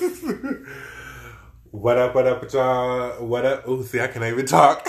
[1.70, 3.22] what up, what up, y'all?
[3.22, 3.68] What up?
[3.68, 4.88] Ooh, see, I can't even talk.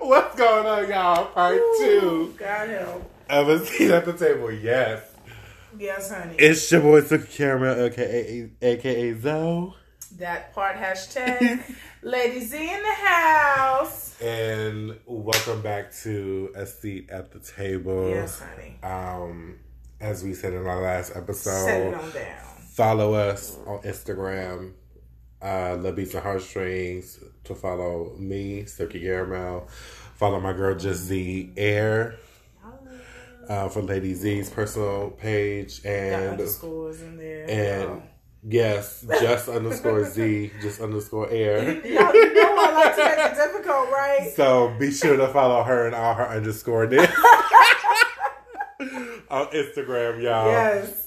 [0.00, 1.26] What's going on, y'all?
[1.26, 3.08] Part Ooh, two God help.
[3.30, 4.50] of a seat at the table.
[4.50, 5.08] Yes.
[5.78, 6.34] Yes, honey.
[6.36, 9.74] It's your boy, Suki Caramel, aka, aka Zoe.
[10.18, 11.62] that part hashtag
[12.02, 14.20] Lady Z in the house.
[14.20, 18.08] And welcome back to A Seat at the Table.
[18.08, 18.78] Yes, honey.
[18.82, 19.60] Um,
[20.00, 22.50] as we said in our last episode, Set it on down.
[22.74, 24.72] Follow us on Instagram,
[25.40, 29.68] uh, Love Beats and Heartstrings, to follow me, Silky Caramel.
[30.16, 32.16] Follow my girl, Just Z Air,
[33.48, 35.84] uh, for Lady Z's personal page.
[35.84, 37.48] And, underscores in there.
[37.48, 38.02] and
[38.42, 41.74] yes, just underscore Z, just underscore Air.
[41.86, 44.32] Y'all, know I like to make it difficult, right?
[44.34, 46.84] So be sure to follow her and all her underscore
[49.30, 50.50] on Instagram, y'all.
[50.50, 51.03] Yes.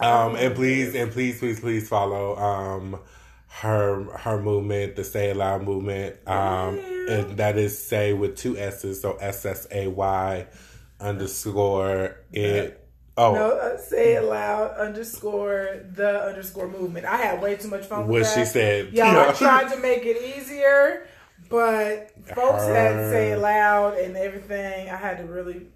[0.00, 3.00] Um, and please, and please, please, please follow um
[3.48, 6.16] her her movement, the Say It Loud movement.
[6.26, 7.12] Um, Yeah.
[7.14, 10.46] and that is say with two S's, so S S A Y
[11.00, 12.76] underscore it.
[13.16, 14.70] Oh, No, uh, say it loud.
[14.78, 17.04] Underscore the underscore movement.
[17.04, 18.92] I had way too much fun with what she said.
[18.92, 19.32] Y'all, I Yeah.
[19.36, 21.06] tried to make it easier,
[21.50, 24.88] but folks had to say it loud and everything.
[24.88, 25.66] I had to really.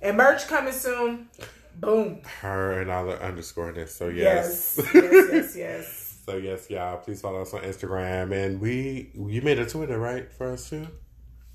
[0.00, 1.28] And merch coming soon.
[1.76, 2.20] Boom.
[2.40, 3.94] her and all the underscore this.
[3.94, 4.78] So yes.
[4.92, 4.94] Yes.
[4.94, 5.32] Yes.
[5.32, 5.56] Yes.
[5.56, 6.18] Yes.
[6.26, 6.98] so yes, y'all.
[6.98, 10.86] Please follow us on Instagram, and we you made a Twitter right for us too.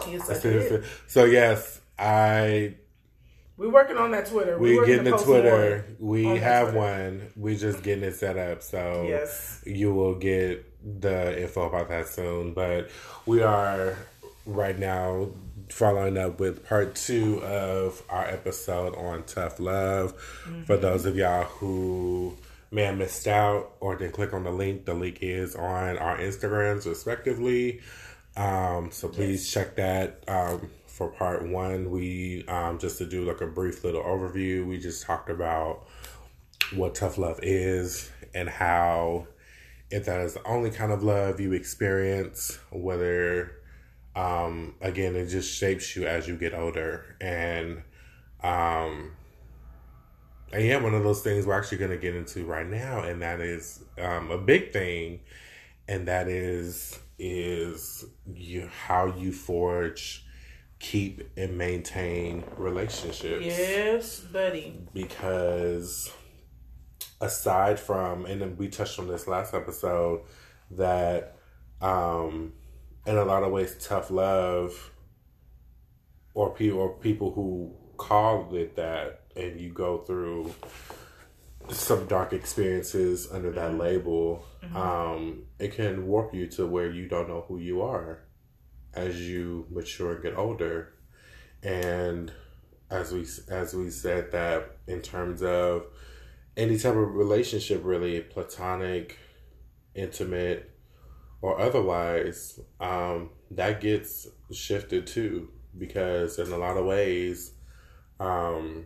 [0.10, 0.84] Yes, I did.
[1.08, 2.76] So yes, I
[3.58, 4.60] We're working on that Twitter.
[4.60, 5.86] We're, getting to the Twitter.
[6.00, 6.80] We have Twitter.
[6.80, 7.28] one.
[7.36, 8.62] We're just getting it set up.
[8.62, 9.64] So Yes.
[9.66, 10.66] you will get
[11.02, 12.54] the info about that soon.
[12.54, 12.90] But
[13.26, 13.98] we are
[14.48, 15.30] right now
[15.70, 20.14] following up with part two of our episode on tough love.
[20.46, 20.64] Mm-hmm.
[20.64, 22.38] For those of y'all who
[22.72, 26.18] may have missed out or didn't click on the link, the link is on our
[26.18, 27.82] Instagrams respectively.
[28.36, 30.24] Um, so please check that.
[30.28, 34.66] Um, for part one, we um, just to do like a brief little overview.
[34.66, 35.88] We just talked about
[36.76, 39.28] what tough love is and how
[39.90, 43.57] if that is the only kind of love you experience, whether
[44.18, 47.82] um again it just shapes you as you get older and
[48.44, 49.12] um
[50.54, 53.42] and yeah, one of those things we're actually gonna get into right now, and that
[53.42, 55.20] is um a big thing,
[55.90, 60.26] and that is is you how you forge,
[60.80, 64.80] keep and maintain relationships Yes, buddy.
[64.94, 66.10] because
[67.20, 70.22] aside from and then we touched on this last episode
[70.72, 71.36] that
[71.82, 72.54] um
[73.08, 74.92] in a lot of ways tough love
[76.34, 80.54] or people or people who call it that and you go through
[81.70, 84.46] some dark experiences under that label
[84.76, 88.28] um it can warp you to where you don't know who you are
[88.98, 90.94] as you mature and get older.
[91.64, 92.32] And
[92.90, 95.86] as we as we said that in terms of
[96.56, 99.18] any type of relationship really platonic
[99.94, 100.72] intimate
[101.42, 107.54] or otherwise um that gets shifted too because in a lot of ways
[108.20, 108.86] um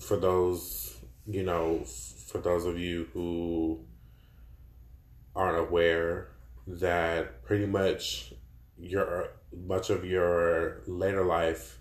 [0.00, 1.84] for those you know
[2.26, 3.80] for those of you who
[5.34, 6.28] aren't aware
[6.66, 8.32] that pretty much
[8.78, 9.30] your
[9.66, 11.80] much of your later life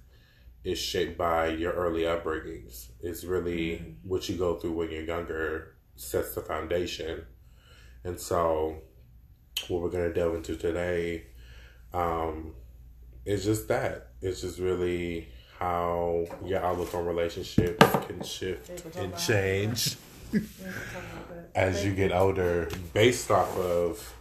[0.64, 2.90] is shaped by your early upbringings.
[3.02, 7.26] It's really what you go through when you're younger sets the foundation.
[8.04, 8.82] And so,
[9.68, 11.26] what we're going to delve into today
[11.94, 12.54] um,
[13.26, 14.08] is just that.
[14.22, 15.28] It's just really
[15.58, 19.98] how your outlook on relationships can shift and change
[21.56, 24.14] as you get older based off of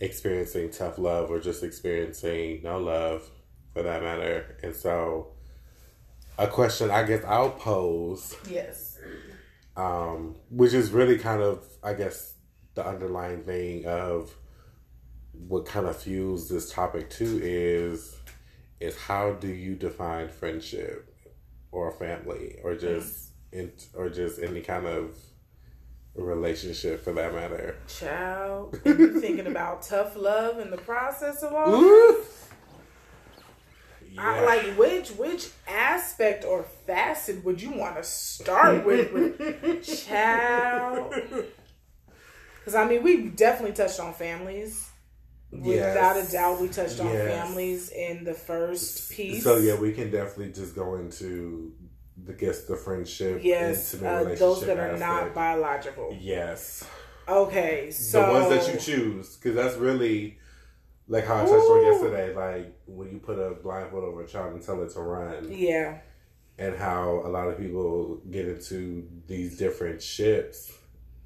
[0.00, 3.28] experiencing tough love or just experiencing no love
[3.74, 4.56] for that matter.
[4.62, 5.32] And so,
[6.38, 8.98] a question I guess I'll pose, Yes.
[9.76, 12.34] um, which is really kind of, I guess,
[12.74, 14.32] the underlying thing of
[15.46, 18.16] what kind of fuels this topic too is
[18.80, 21.14] is how do you define friendship
[21.72, 25.14] or family or just in, or just any kind of
[26.14, 27.76] relationship for that matter.
[27.86, 32.24] Child, you thinking about tough love in the process of all Ooh.
[34.16, 41.14] I, like which which aspect or facet would you want to start with, with child?
[42.58, 44.87] Because I mean, we definitely touched on families.
[45.50, 45.94] Yes.
[45.94, 49.42] Without a doubt, we touched on families in the first piece.
[49.42, 51.72] So yeah, we can definitely just go into
[52.22, 53.40] the guess the friendship.
[53.42, 56.16] Yes, intimate uh, relationship those that are not biological.
[56.20, 56.84] Yes,
[57.28, 60.38] Okay, so the ones that you choose, because that's really
[61.08, 62.34] like how I touched on yesterday.
[62.34, 65.98] Like when you put a blindfold over a child and tell it to run, Yeah,
[66.58, 70.72] and how a lot of people get into these different ships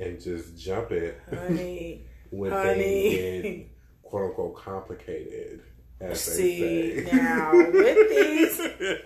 [0.01, 2.07] and just jump it honey.
[2.31, 2.73] when Honey.
[2.73, 3.72] things get
[4.13, 5.63] quote unquote complicated.
[5.99, 8.59] As See now with these,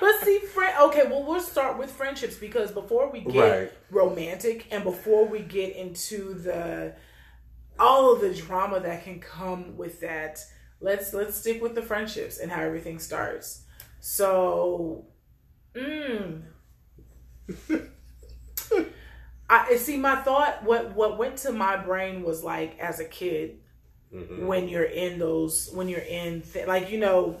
[0.00, 0.74] but see, friend.
[0.84, 3.72] Okay, well, we'll start with friendships because before we get Right.
[3.90, 6.96] romantic and before we get into the
[7.78, 10.40] all of the drama that can come with that,
[10.80, 13.64] let's let's stick with the friendships and how everything starts.
[14.00, 15.04] So,
[15.74, 16.42] mm,
[19.50, 19.98] I see.
[19.98, 23.58] My thought, what what went to my brain was like as a kid
[24.14, 24.46] Mhm.
[24.46, 27.36] when you're in those when you're in th- like you know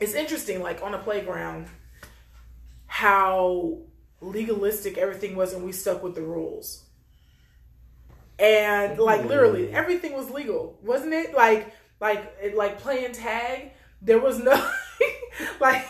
[0.00, 1.66] it's interesting like on a playground
[2.86, 3.78] how
[4.20, 6.84] legalistic everything was and we stuck with the rules.
[8.38, 11.34] And like literally everything was legal wasn't it?
[11.34, 14.52] Like like it, like playing tag there was no
[15.60, 15.86] like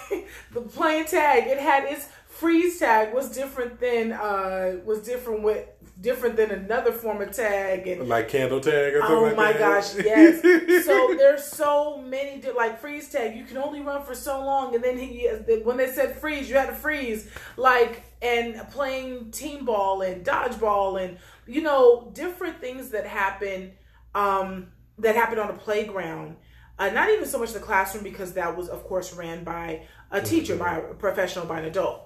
[0.53, 5.67] the playing tag it had its freeze tag was different than uh was different with
[6.01, 9.53] different than another form of tag and Like candle tag or something Oh like my
[9.53, 9.59] that?
[9.59, 10.43] gosh, yes.
[10.85, 13.37] so there's so many di- like freeze tag.
[13.37, 15.27] You can only run for so long, and then he
[15.65, 17.29] when they said freeze, you had to freeze.
[17.57, 23.73] Like and playing team ball and dodgeball and you know different things that happen
[24.15, 24.69] um,
[24.99, 26.37] that happen on a playground.
[26.79, 30.21] Uh, not even so much the classroom because that was of course ran by a
[30.21, 32.01] teacher, by a professional, by an adult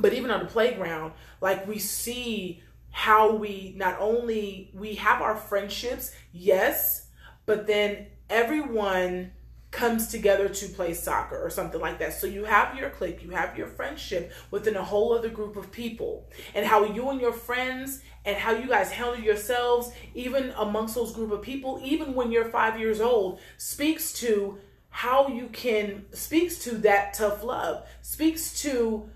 [0.00, 5.36] but even on the playground like we see how we not only we have our
[5.36, 7.06] friendships yes
[7.46, 9.32] but then everyone
[9.70, 12.14] comes together to play soccer or something like that.
[12.14, 15.70] So you have your clique you have your friendship within a whole other group of
[15.70, 16.26] people.
[16.54, 21.12] And how you and your friends and how you guys handle yourselves even amongst those
[21.12, 24.58] group of people even when you're five years old speaks to
[24.90, 29.08] how you can speaks to that tough love speaks to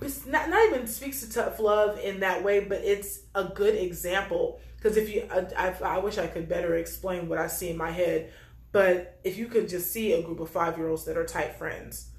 [0.00, 3.74] it's not, not even speaks to tough love in that way, but it's a good
[3.74, 4.60] example.
[4.76, 7.76] Because if you, I, I, I wish I could better explain what I see in
[7.76, 8.32] my head,
[8.72, 11.56] but if you could just see a group of five year olds that are tight
[11.56, 12.10] friends,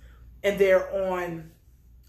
[0.43, 1.51] and they're on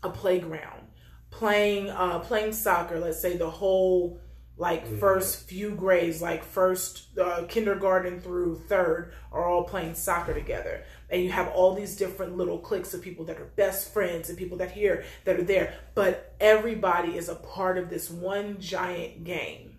[0.03, 0.89] a playground
[1.31, 2.99] playing, uh, playing soccer.
[2.99, 4.21] Let's say the whole
[4.59, 10.85] like first few grades, like first uh, kindergarten through third, are all playing soccer together.
[11.09, 14.37] And you have all these different little cliques of people that are best friends and
[14.37, 15.75] people that here that are there.
[15.95, 19.75] But everybody is a part of this one giant game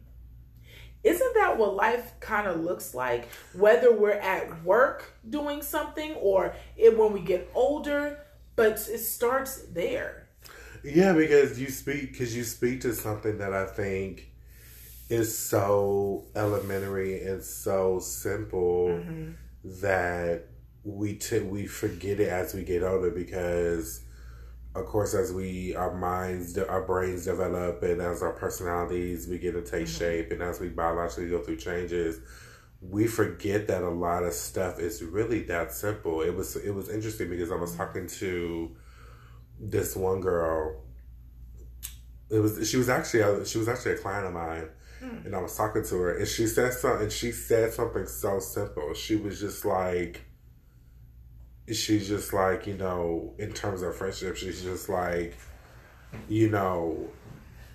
[1.02, 3.30] isn't that what life kind of looks like?
[3.54, 8.20] Whether we're at work doing something or it, when we get older
[8.60, 10.28] but it starts there.
[10.84, 14.29] Yeah, because you speak because you speak to something that I think
[15.10, 19.32] is so elementary and so simple Mm-hmm.
[19.82, 20.46] that
[20.84, 24.02] we t- we forget it as we get older because
[24.76, 29.62] of course as we our minds our brains develop and as our personalities begin to
[29.62, 32.20] take shape and as we biologically go through changes
[32.82, 36.22] we forget that a lot of stuff is really that simple.
[36.22, 38.72] It was it was interesting because i was talking to
[39.60, 40.82] this one girl.
[42.30, 44.70] It was she was actually she was actually a client of mine
[45.04, 45.26] Mm.
[45.28, 46.18] and i was talking to her.
[46.18, 48.94] And she said something and she said something so simple.
[48.94, 50.26] She was just like
[51.74, 55.38] she's just like you know in terms of friendship she's just like
[56.28, 57.08] you know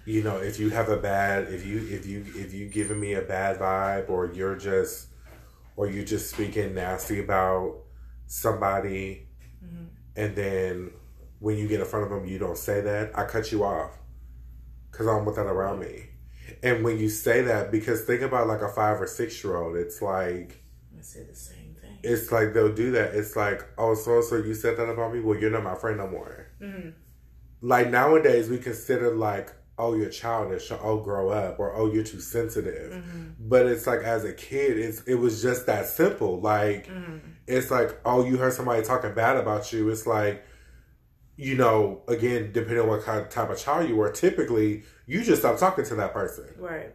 [0.05, 3.15] you know if you have a bad if you if you if you giving me
[3.15, 5.09] a bad vibe or you're just
[5.77, 7.77] or you just speaking nasty about
[8.27, 9.27] somebody
[9.65, 9.85] mm-hmm.
[10.17, 10.91] and then
[11.39, 13.93] when you get in front of them you don't say that i cut you off.
[14.91, 16.07] Because i don't want that around me
[16.63, 19.77] and when you say that because think about like a five or six year old
[19.77, 20.63] it's like
[20.99, 21.75] i say the same thing
[22.05, 23.15] it's like they'll do that.
[23.15, 25.21] It's like, oh, so so you said that about me.
[25.21, 26.47] Well, you're not my friend no more.
[26.61, 26.91] Mm-hmm.
[27.63, 32.05] Like nowadays, we consider like, oh, you're childish, or oh, grow up, or oh, you're
[32.05, 32.93] too sensitive.
[32.93, 33.31] Mm-hmm.
[33.41, 36.41] But it's like as a kid, it's it was just that simple.
[36.41, 37.19] Like mm-hmm.
[37.47, 39.89] it's like, oh, you heard somebody talking bad about you.
[39.89, 40.45] It's like,
[41.37, 45.23] you know, again, depending on what kind of type of child you were, typically you
[45.23, 46.95] just stop talking to that person right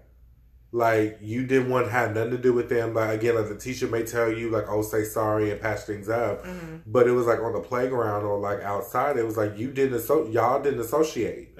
[0.72, 2.94] like you didn't want to have nothing to do with them.
[2.94, 6.10] Like again, like the teacher may tell you like, "Oh, say sorry and patch things
[6.10, 6.78] up," mm-hmm.
[6.86, 9.18] but it was like on the playground or like outside.
[9.18, 11.58] It was like you didn't asso- y'all didn't associate.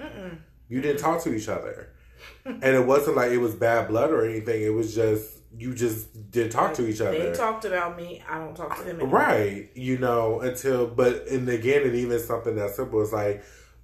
[0.68, 1.92] You didn't talk to each other,
[2.44, 4.62] and it wasn't like it was bad blood or anything.
[4.62, 7.18] It was just you just didn't talk to each other.
[7.18, 9.20] they talked about me i don't talk to them anymore.
[9.20, 13.42] Right, you know, until but and again, and even something that simple is like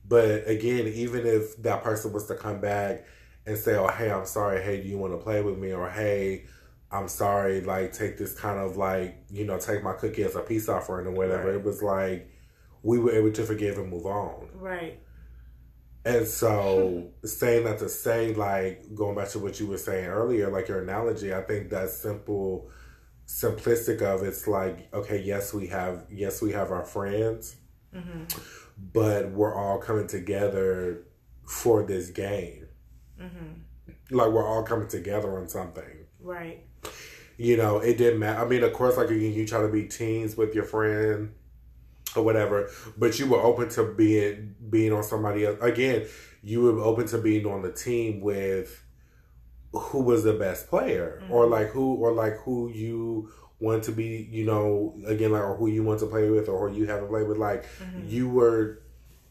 [0.09, 3.05] But again, even if that person was to come back
[3.45, 4.63] and say, "Oh, hey, I'm sorry.
[4.63, 6.45] Hey, do you want to play with me?" or "Hey,
[6.93, 7.61] I'm sorry.
[7.61, 11.09] Like, take this kind of like you know, take my cookie as a peace offering
[11.09, 11.57] or whatever." Right.
[11.57, 12.31] It was like
[12.85, 14.49] we were able to forgive and move on.
[14.55, 15.01] Right.
[16.07, 20.49] And so, saying that to say, like, going back to what you were saying earlier,
[20.49, 22.71] like your analogy, I think that simple,
[23.27, 27.57] simplistic of it's like, okay, yes, we have, yes, we have our friends,
[27.95, 28.25] Mm-hmm.
[28.93, 31.07] but we're all coming together
[31.45, 32.69] for this game.
[33.21, 34.17] Mm-hmm.
[34.17, 36.07] Like, we're all coming together on something.
[36.21, 36.67] Right.
[37.37, 38.45] You know, it didn't matter.
[38.45, 41.33] I mean, of course, like, you, you try to be teens with your friend
[42.17, 45.59] or whatever, but you were open to being being on somebody else.
[45.61, 46.07] Again,
[46.43, 48.83] you were open to being on the team with
[49.73, 51.51] who was the best player, or Mhm.
[51.51, 53.29] like who, or like who you
[53.61, 54.27] want to be.
[54.31, 57.01] You know, again, like or who you want to play with, or who you have
[57.01, 57.37] to play with.
[57.39, 58.09] Like Mhm.
[58.11, 58.79] you were,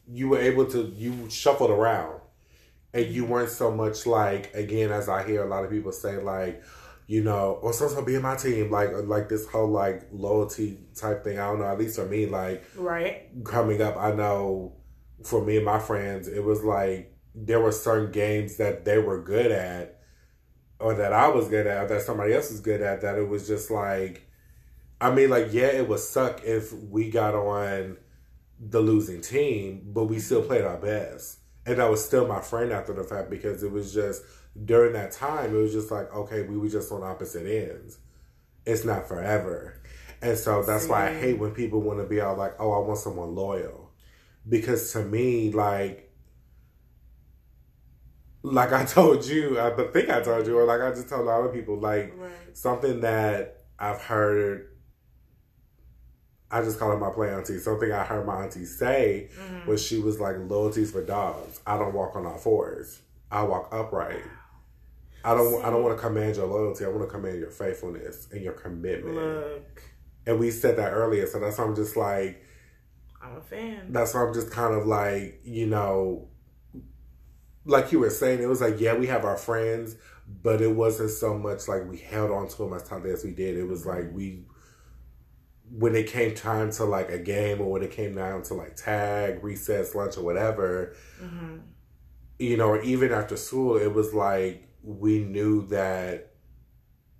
[0.08, 2.20] you were able to you shuffled around,
[2.94, 6.18] and you weren't so much like again as I hear a lot of people say
[6.18, 6.62] like
[7.08, 10.08] you know, or so so be in my team, like uh, like this whole like
[10.12, 11.38] loyalty type thing.
[11.38, 11.66] I don't know.
[11.66, 13.30] At least for me, like Right.
[13.44, 14.74] coming up, I know
[15.24, 19.22] for me and my friends, it was like there were certain games that they were
[19.22, 20.00] good at,
[20.80, 23.02] or that I was good at, or that somebody else was good at.
[23.02, 24.28] That it was just like,
[25.00, 27.98] I mean, like yeah, it would suck if we got on
[28.60, 32.72] the losing team, but we still played our best, and that was still my friend
[32.72, 34.24] after the fact because it was just
[34.64, 37.98] during that time, it was just like, okay, we were just on opposite ends.
[38.66, 39.82] It's not forever.
[40.22, 42.80] And so that's why I hate when people want to be all like, oh, I
[42.80, 43.92] want someone loyal.
[44.48, 46.12] Because to me, like,
[48.44, 51.50] like I told you, I think I told you, or like I just told other
[51.50, 52.56] people, like, Right.
[52.58, 54.70] something that I've heard,
[56.52, 59.68] I just call it my play auntie, something I heard my auntie say Mhm.
[59.68, 61.60] was she was like, loyalties for dogs.
[61.66, 63.02] I don't walk on all fours.
[63.32, 64.24] I walk upright.
[65.26, 65.64] I don't.
[65.66, 66.86] I don't want to command your loyalty.
[66.86, 69.16] I want to command your faithfulness and your commitment.
[69.16, 69.82] Look,
[70.26, 72.44] And we said that earlier, so that's why I'm just like.
[73.22, 73.92] I'm a fan.
[73.92, 76.30] That's why I'm just kind of like you know,
[77.66, 79.96] like you were saying, it was like yeah, we have our friends,
[80.44, 83.32] but it wasn't so much like we held on to them as tightly as we
[83.32, 83.58] did.
[83.58, 84.44] It was like we.
[85.72, 88.76] When it came time to like a game, or when it came down to like
[88.76, 91.58] tag, recess, lunch, or whatever, hmm
[92.40, 96.32] you know, or even after school, it was like we knew that,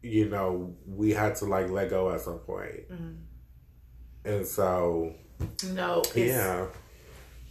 [0.02, 2.88] you know, we had to like let go at some point.
[2.90, 3.14] hmm
[4.24, 5.16] And so,
[5.74, 6.68] No, it's, yeah.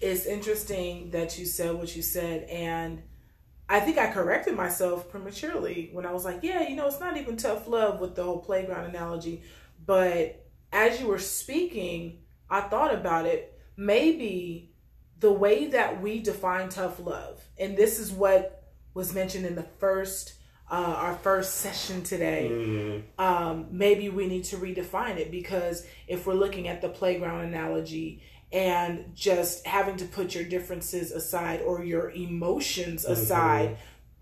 [0.01, 3.03] it's interesting that you said what you said, and
[3.69, 7.17] I think I corrected myself prematurely when I was like, yeah, you know, it's not
[7.17, 9.43] even tough love with the whole playground analogy.
[9.85, 12.19] But as you were speaking,
[12.51, 13.59] I thought about it.
[13.77, 14.75] Maybe
[15.19, 18.54] the way that we define tough love, and this is what
[18.95, 20.35] was mentioned in the first,
[20.71, 23.03] uh, our first session today Mhm.
[23.19, 28.23] um, maybe we need to redefine it because if we're looking at the playground analogy
[28.51, 33.77] and just having to put your differences aside or your emotions aside,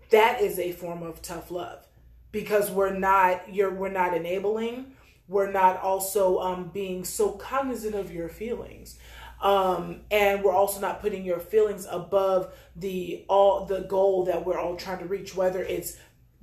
[0.09, 1.85] that is a form of tough love
[2.31, 4.93] because we're not you're we're not enabling,
[5.27, 8.97] we're not also um, being so cognizant of your feelings.
[9.43, 14.57] Um, and we're also not putting your feelings above the all the goal that we're
[14.57, 15.97] all trying to reach, whether it's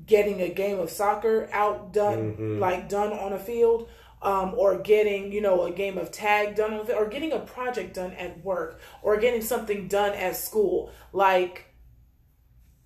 [0.07, 2.59] getting a game of soccer outdone Mhm.
[2.59, 3.89] like done on a field
[4.23, 7.39] um, or getting you know a game of tag done on the or getting a
[7.39, 10.91] project done at work or getting something done at school.
[11.13, 11.65] Like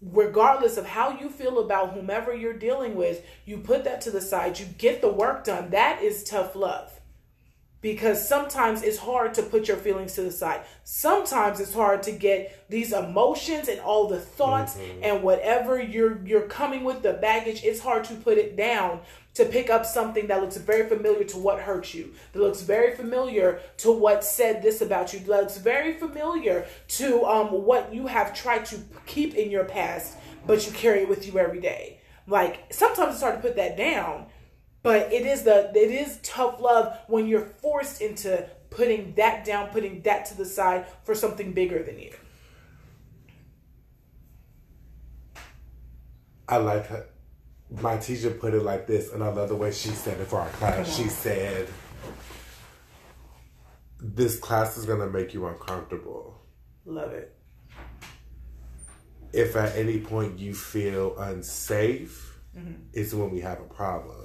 [0.01, 4.21] regardless of how you feel about whomever you're dealing with you put that to the
[4.21, 5.71] side you get the work done.
[5.71, 7.01] That is tough love
[7.85, 10.63] because sometimes it's hard to put your feelings to the side.
[10.85, 16.49] Sometimes it's hard to get these emotions and all the thoughts and whatever you're you're
[16.49, 17.63] coming with the baggage.
[17.63, 19.01] It's hard to put it down
[19.35, 22.15] to pick up something that looks very familiar to what hurt you.
[22.33, 25.19] That looks very familiar to what said this about you.
[25.19, 30.17] That looks very familiar to um, what you have tried to keep in your past,
[30.47, 32.01] but you carry it with you every day.
[32.27, 34.29] Like sometimes it's hard to put that down
[34.85, 39.69] but it is the it is tough love when you're forced into putting that down
[39.71, 42.13] putting that to the side for something bigger than you
[46.49, 47.07] I like her.
[47.71, 50.41] My teacher put it like this, and I love the way she said it for
[50.41, 50.95] our class.
[50.95, 51.69] She said,
[53.99, 56.39] This class is going to make you uncomfortable.
[56.85, 57.35] love it
[59.33, 62.83] If at any point you feel unsafe, Mm-hmm.
[62.93, 64.24] is when we have a problem.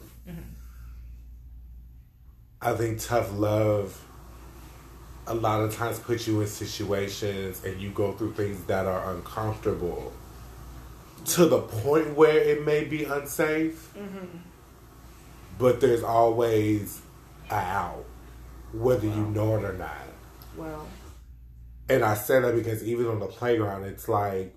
[2.61, 4.05] I think tough love
[5.27, 9.13] a lot of times put you in situations and you go through things that are
[9.13, 10.11] uncomfortable
[11.25, 13.93] to the point where it may be unsafe.
[13.95, 14.37] Mm-hmm.
[15.57, 17.01] But there's always
[17.49, 18.05] a out,
[18.73, 19.97] whether you know it or not.
[20.57, 20.87] Well,
[21.89, 24.55] and I say that because even on the playground, it's like,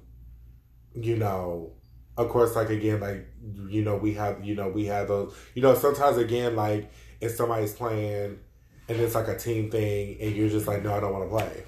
[0.95, 1.73] you know,
[2.17, 3.27] of course, like again, like
[3.69, 6.91] you know, we have, you know, we have those, you know, sometimes again, like
[7.23, 8.39] if somebody's playing
[8.89, 11.31] and it's like a team thing, and you're just like, no, I don't want to
[11.31, 11.63] play,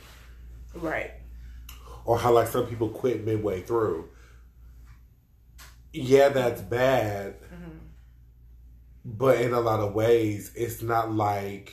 [0.75, 1.11] right?
[2.05, 4.09] Or how like some people quit midway through.
[5.93, 7.79] Yeah, that's bad, mm-hmm.
[9.05, 11.73] but in a lot of ways, it's not like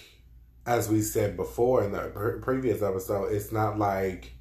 [0.66, 4.34] as we said before in the previous episode, it's not like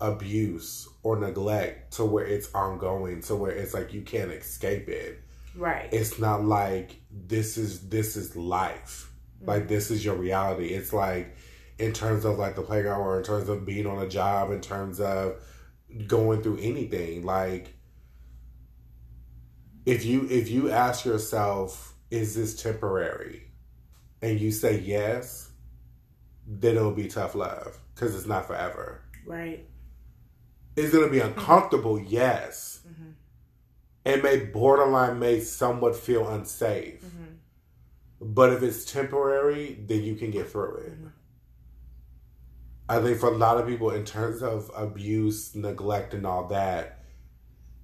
[0.00, 5.22] abuse or neglect to where it's ongoing, to where it's like you can't escape it.
[5.54, 5.88] Right.
[5.92, 9.10] It's not like this is this is life.
[9.38, 9.48] Mm-hmm.
[9.48, 10.68] Like this is your reality.
[10.68, 11.36] It's like
[11.78, 14.60] in terms of like the playground or in terms of being on a job, in
[14.60, 15.42] terms of
[16.06, 17.24] going through anything.
[17.24, 17.74] Like
[19.86, 23.46] if you if you ask yourself, is this temporary?
[24.22, 25.50] And you say yes,
[26.46, 29.02] then it'll be tough love because it's not forever.
[29.26, 29.66] Right.
[30.76, 32.79] It's gonna be uncomfortable, yes.
[34.04, 37.02] It may borderline may somewhat feel unsafe.
[37.04, 38.32] Mm-hmm.
[38.32, 40.92] But if it's temporary, then you can get through it.
[40.92, 41.08] Mm-hmm.
[42.88, 47.04] I think for a lot of people, in terms of abuse, neglect, and all that,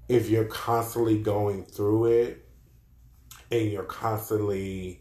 [0.09, 2.49] if you're constantly going through it
[3.51, 5.01] and you're constantly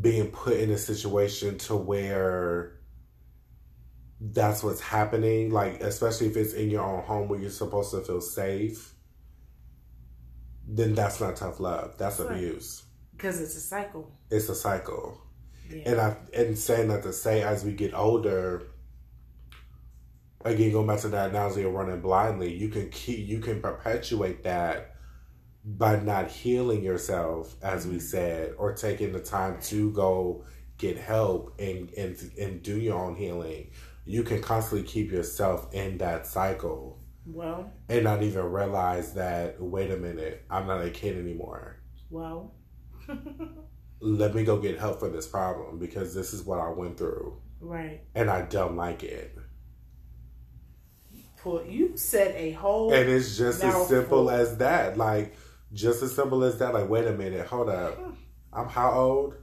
[0.00, 2.78] being put in a situation to where
[4.20, 8.00] that's what's happening like especially if it's in your own home where you're supposed to
[8.00, 8.94] feel safe
[10.68, 12.32] then that's not tough love that's right.
[12.32, 12.84] abuse
[13.16, 15.20] because it's a cycle it's a cycle
[15.70, 15.82] yeah.
[15.86, 18.62] and i and saying that to say as we get older
[20.44, 24.44] again going back to that analogy of running blindly you can keep you can perpetuate
[24.44, 24.94] that
[25.76, 28.00] by not healing yourself, as we mm-hmm.
[28.00, 30.44] said, or taking the time to go
[30.78, 33.70] get help and and and do your own healing,
[34.06, 36.98] you can constantly keep yourself in that cycle.
[37.30, 39.60] Well, and not even realize that.
[39.60, 41.76] Wait a minute, I'm not a kid anymore.
[42.10, 42.54] Well,
[44.00, 47.40] let me go get help for this problem because this is what I went through.
[47.60, 48.02] Right.
[48.14, 49.36] And I don't like it.
[51.44, 52.92] Well, you said a whole.
[52.92, 54.96] And it's just as simple as that.
[54.96, 55.34] Like
[55.72, 56.74] just as simple as that.
[56.74, 57.98] Like, wait a minute, hold up.
[58.52, 59.34] I'm how old?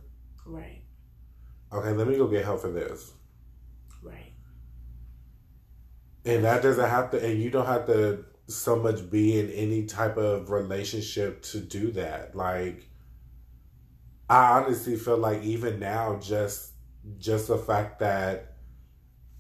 [0.45, 0.82] Right.
[1.71, 3.12] Okay, let me go get help for this.
[4.02, 4.34] Right.
[6.25, 9.85] And that doesn't have to, and you don't have to so much be in any
[9.85, 12.35] type of relationship to do that.
[12.35, 12.89] Like,
[14.29, 16.71] I honestly feel like even now, just
[17.19, 18.55] just the fact that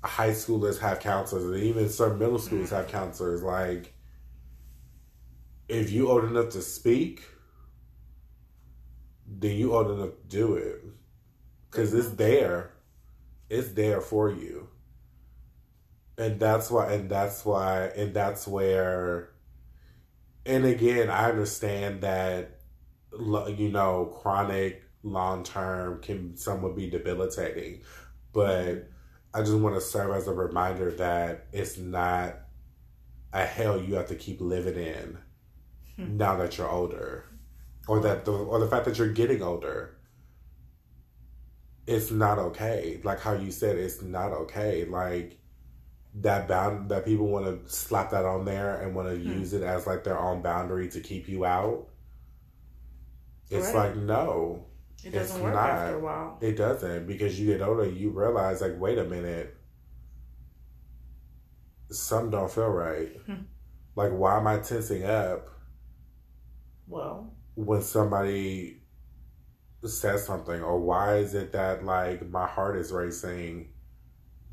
[0.03, 2.45] high schoolers have counselors, and even some middle mm-hmm.
[2.45, 3.95] schools have counselors, like
[5.67, 7.23] if you old enough to speak,
[9.27, 10.83] then you old enough to do it.
[11.69, 12.71] Because it's there.
[13.49, 14.69] It's there for you.
[16.17, 19.31] And that's why, and that's why, and that's where,
[20.45, 22.59] and again, I understand that,
[23.11, 27.81] you know, chronic long term can somewhat be debilitating.
[28.33, 28.89] But
[29.33, 32.37] I just want to serve as a reminder that it's not
[33.33, 35.17] a hell you have to keep living in
[35.97, 36.17] Hmm.
[36.17, 37.25] now that you're older,
[37.87, 39.97] or that the or the fact that you're getting older.
[41.87, 42.99] It's not okay.
[43.03, 44.85] Like how you said, it's not okay.
[44.85, 45.39] Like
[46.21, 49.39] that bound that people want to slap that on there and want to hmm.
[49.39, 51.87] use it as like their own boundary to keep you out.
[53.49, 53.89] It's right.
[53.89, 54.65] like no,
[55.03, 55.69] it doesn't work not.
[55.69, 56.37] after a while.
[56.41, 59.55] It doesn't because you get older, you realize like, wait a minute,
[61.91, 63.09] something don't feel right.
[63.25, 63.43] Hmm.
[63.95, 65.49] Like, why am I tensing up?
[66.87, 68.81] Well, when somebody
[69.83, 73.69] says something, or why is it that like my heart is racing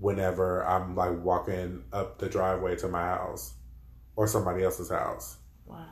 [0.03, 3.55] whenever I'm like walking up the driveway to my house
[4.17, 5.37] or somebody else's house?
[5.65, 5.87] Wow.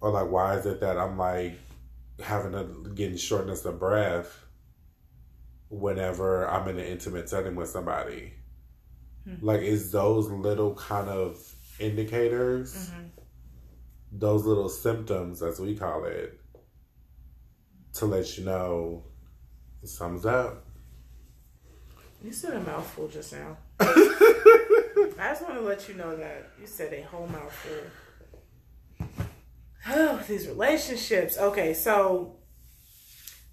[0.00, 1.58] Or like, why is it that I'm like
[2.22, 4.44] having a getting shortness of breath
[5.68, 8.32] whenever I'm in an intimate setting with somebody?
[9.24, 9.34] Hmm.
[9.40, 12.74] Like, is those little kind of indicators?
[12.74, 13.20] Mm-hmm
[14.12, 16.40] those little symptoms, as we call it,
[17.94, 19.04] to let you know
[19.84, 20.66] something's up.
[22.22, 23.56] You said a mouthful just now.
[23.80, 27.78] I just want to let you know that you said a whole mouthful.
[29.88, 31.38] Oh, these relationships.
[31.38, 32.36] Okay, so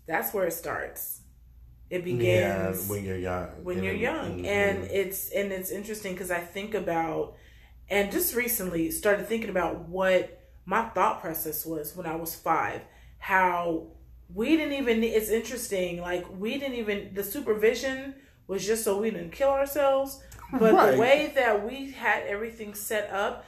[0.05, 1.21] that's where it starts.
[1.89, 3.47] It begins yeah, when you're young.
[3.63, 4.45] When you're young, mm-hmm.
[4.45, 7.35] and it's and it's interesting because I think about,
[7.89, 12.81] and just recently started thinking about what my thought process was when I was five.
[13.19, 13.87] How
[14.33, 15.01] we didn't even.
[15.01, 16.01] It's interesting.
[16.01, 18.15] Like we didn't even the supervision
[18.47, 20.21] was just so we didn't kill ourselves.
[20.51, 20.91] But right.
[20.91, 23.45] the way that we had everything set up,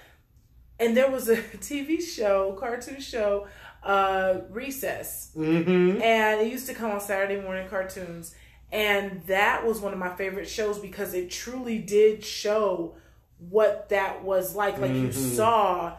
[0.79, 3.47] and there was a TV show, cartoon show
[3.83, 6.01] uh, Recess, mm-hmm.
[6.01, 8.35] and it used to come on Saturday morning cartoons,
[8.71, 12.95] and that was one of my favorite shows because it truly did show
[13.37, 14.77] what that was like.
[14.79, 15.05] Like mm-hmm.
[15.05, 15.97] you saw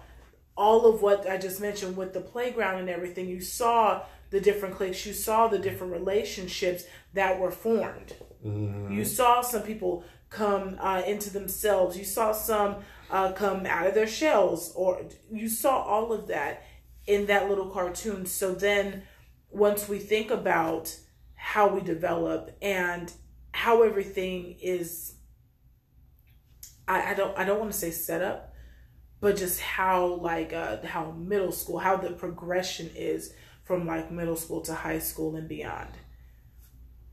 [0.56, 3.28] all of what I just mentioned with the playground and everything.
[3.28, 5.06] You saw the different cliques.
[5.06, 6.84] You saw the different relationships
[7.14, 8.14] that were formed.
[8.44, 8.92] Mm-hmm.
[8.92, 11.96] You saw some people come uh, into themselves.
[11.96, 12.76] You saw some
[13.10, 16.62] uh, come out of their shells, or you saw all of that
[17.06, 18.26] in that little cartoon.
[18.26, 19.02] So then
[19.50, 20.96] once we think about
[21.34, 23.12] how we develop and
[23.52, 25.14] how everything is
[26.90, 28.52] I, I don't I don't want to say set up,
[29.20, 33.32] but just how like uh how middle school, how the progression is
[33.64, 35.90] from like middle school to high school and beyond.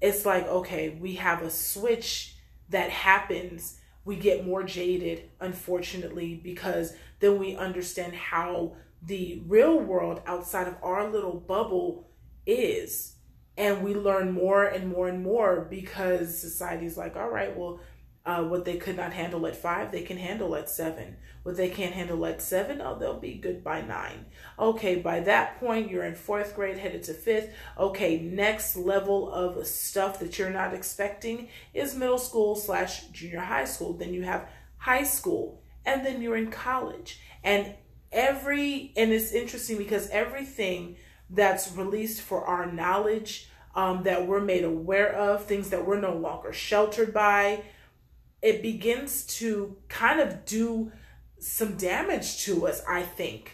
[0.01, 2.35] It's like, okay, we have a switch
[2.69, 3.79] that happens.
[4.05, 10.75] We get more jaded, unfortunately, because then we understand how the real world outside of
[10.81, 12.09] our little bubble
[12.45, 13.15] is.
[13.57, 17.79] And we learn more and more and more because society's like, all right, well,
[18.27, 21.15] uh, what they could not handle at five, they can handle at seven.
[21.43, 24.25] What they can't handle at seven, oh, they'll be good by nine.
[24.59, 27.53] Okay, by that point, you're in fourth grade, headed to fifth.
[27.79, 33.63] Okay, next level of stuff that you're not expecting is middle school slash junior high
[33.63, 33.93] school.
[33.93, 37.21] Then you have high school, and then you're in college.
[37.45, 37.75] And
[38.11, 40.97] every and it's interesting because everything
[41.29, 46.13] that's released for our knowledge um, that we're made aware of things that we're no
[46.13, 47.63] longer sheltered by
[48.41, 50.91] it begins to kind of do
[51.39, 53.53] some damage to us i think.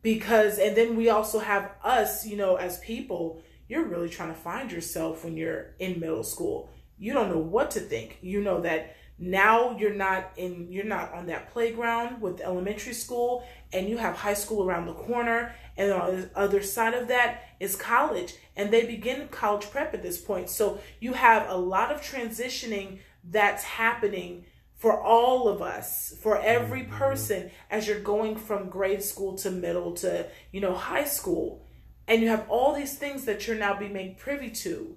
[0.00, 4.34] Because and then we also have us you know as people you're really trying to
[4.34, 6.70] find yourself when you're in middle school.
[6.98, 8.18] You don't know what to think.
[8.22, 13.44] You know that now you're not in you're not on that playground with elementary school
[13.72, 17.42] and you have high school around the corner and on the other side of that
[17.60, 18.34] is college.
[18.56, 20.48] And they begin college prep at this point.
[20.48, 22.98] So you have a lot of transitioning
[23.30, 24.44] that's happening
[24.76, 26.96] for all of us for every mm-hmm.
[26.96, 31.64] person as you're going from grade school to middle to you know high school
[32.06, 34.96] and you have all these things that you're now being made privy to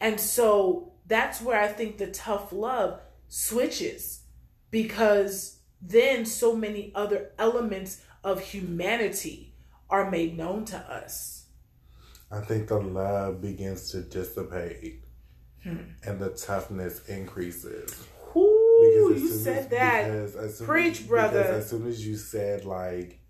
[0.00, 4.22] and so that's where i think the tough love switches
[4.70, 9.54] because then so many other elements of humanity
[9.90, 11.44] are made known to us.
[12.30, 15.03] I think the love begins to dissipate.
[15.64, 18.06] And the toughness increases.
[18.36, 20.66] Ooh, you said as, that.
[20.66, 21.42] Preach, as, brother.
[21.42, 23.20] As soon as you said, like,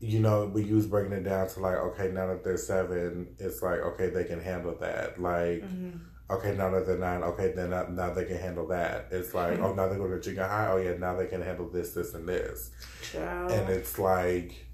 [0.00, 3.34] you know, but you was breaking it down to like, okay, now that they're seven,
[3.38, 5.20] it's like, okay, they can handle that.
[5.20, 5.96] Like, mm-hmm
[6.30, 9.08] okay, now that they're nine, okay, then now, now they can handle that.
[9.10, 10.68] It's like, oh, now they go to junior high.
[10.68, 12.70] Oh, yeah, now they can handle this, this, and this.
[13.12, 13.50] Child.
[13.50, 14.66] And it's like,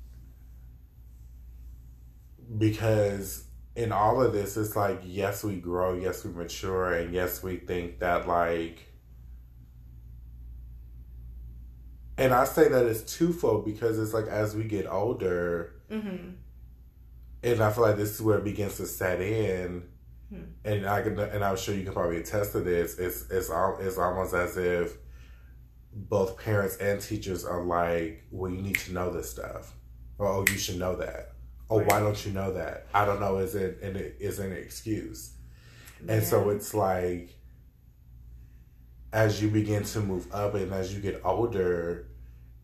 [2.56, 3.44] because
[3.76, 7.56] in all of this, it's like, yes, we grow, yes, we mature, and yes, we
[7.56, 8.87] think that, like,
[12.18, 16.33] and I say that it's twofold because it's like as we get older, mm-hmm.
[17.42, 19.85] and I feel like this is where it begins to set in
[20.30, 20.42] Hmm.
[20.64, 22.98] And I can, and I'm sure you can probably attest to this.
[22.98, 24.96] It's it's it's almost as if
[25.92, 29.74] both parents and teachers are like, "Well, you need to know this stuff,"
[30.18, 31.33] or "Oh, you should know that."
[31.70, 31.87] Oh, right.
[31.87, 32.88] why don't you know that?
[32.92, 33.38] I don't know.
[33.38, 35.33] Is it and it is an excuse,
[36.04, 36.14] yeah.
[36.14, 37.30] and so it's like
[39.12, 42.06] as you begin to move up and as you get older,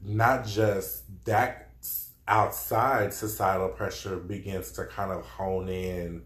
[0.03, 1.67] not just that
[2.29, 6.23] outside societal pressure begins to kind of hone in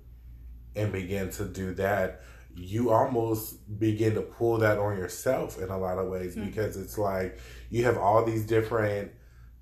[0.74, 2.22] and begin to do that,
[2.54, 6.46] you almost begin to pull that on yourself in a lot of ways mm-hmm.
[6.46, 7.38] because it's like
[7.70, 9.10] you have all these different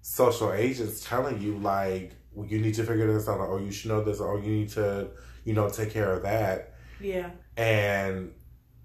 [0.01, 3.41] social agents telling you like well, you need to figure this out.
[3.41, 4.21] Or you should know this.
[4.21, 5.09] Or you need to
[5.45, 6.75] you know take care of that.
[7.01, 7.31] Yeah.
[7.57, 8.33] And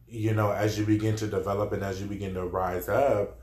[0.07, 3.39] you know as you begin to develop and as you begin to rise up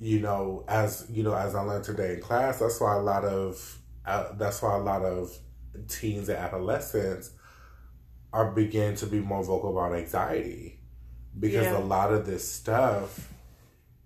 [0.00, 3.24] you know as you know as i learned today in class that's why a lot
[3.24, 5.30] of uh, that's why a lot of
[5.88, 7.30] teens and adolescents
[8.32, 10.78] are begin to be more vocal about anxiety.
[11.38, 11.78] Because yeah.
[11.78, 13.31] a lot of this stuff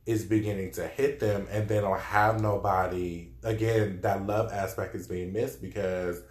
[0.07, 5.09] is beginning to hit them and they don't have nobody again that love aspect is
[5.09, 6.23] being missed because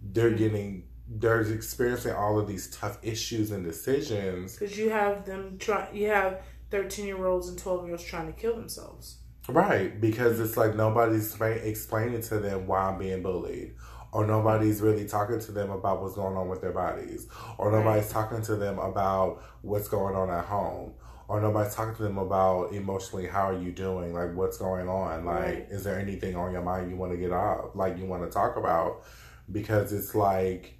[0.00, 0.38] they're mm-hmm.
[0.38, 5.88] getting they're experiencing all of these tough issues and decisions because you have them try
[5.92, 10.40] you have 13 year olds and 12 year olds trying to kill themselves right because
[10.40, 13.74] it's like nobody's explaining to them why i'm being bullied
[14.12, 18.04] or nobody's really talking to them about what's going on with their bodies or nobody's
[18.04, 18.12] right.
[18.12, 20.94] talking to them about what's going on at home
[21.28, 25.24] or nobody's talking to them about emotionally how are you doing like what's going on
[25.24, 25.66] like right.
[25.70, 28.30] is there anything on your mind you want to get off like you want to
[28.30, 29.02] talk about
[29.50, 30.76] because it's like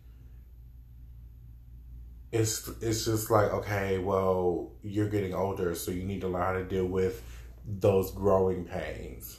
[2.33, 6.53] it's it's just like okay, well, you're getting older, so you need to learn how
[6.53, 7.23] to deal with
[7.67, 9.39] those growing pains.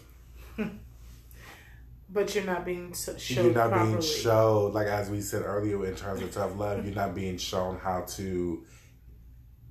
[2.10, 3.20] but you're not being showed.
[3.30, 3.92] You're not properly.
[3.92, 7.38] being showed, like as we said earlier, in terms of tough love, you're not being
[7.38, 8.66] shown how to,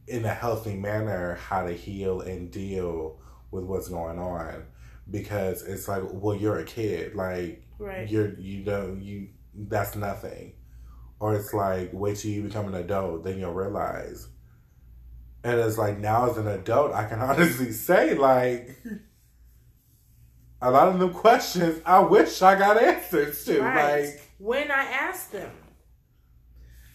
[0.08, 3.18] in a healthy manner, how to heal and deal
[3.50, 4.64] with what's going on,
[5.10, 8.08] because it's like, well, you're a kid, like right.
[8.10, 10.52] you're you know you that's nothing
[11.18, 14.28] or it's like wait till you become an adult, then you'll realize.
[15.44, 18.76] And it's like now as an adult, I can honestly say like
[20.60, 23.60] a lot of them questions I wish I got answers to.
[23.60, 24.04] Right.
[24.04, 25.50] Like when I asked them.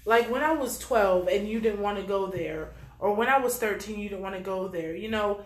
[0.03, 3.39] Like when I was 12 and you didn't want to go there, or when I
[3.39, 4.95] was 13 you didn't want to go there.
[4.95, 5.41] You know,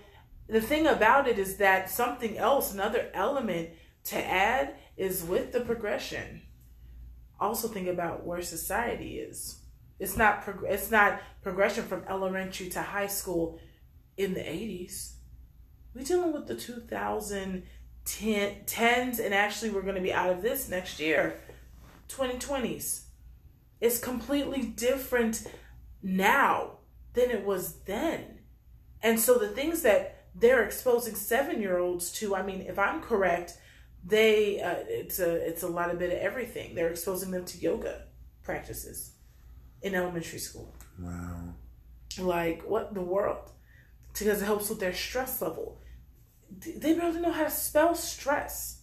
[0.47, 3.69] the thing about it is that something else, another element
[4.05, 6.43] to add is with the progression
[7.39, 9.59] also think about where society is.
[9.99, 13.59] It's not prog- it's not progression from elementary to high school
[14.17, 15.13] in the 80s.
[15.93, 20.99] We're dealing with the 2010s and actually we're going to be out of this next
[20.99, 21.39] year.
[22.09, 23.03] 2020s.
[23.79, 25.47] It's completely different
[26.01, 26.74] now
[27.15, 28.39] than it was then.
[29.01, 33.57] And so the things that they're exposing 7-year-olds to, I mean, if I'm correct,
[34.05, 36.75] they uh, it's a it's a lot of bit of everything.
[36.75, 38.03] They're exposing them to yoga
[38.43, 39.13] practices
[39.81, 40.75] in elementary school.
[40.99, 41.55] Wow.
[42.19, 43.51] Like what the world?
[44.13, 45.81] Because it helps with their stress level.
[46.59, 48.81] They barely know how to spell stress.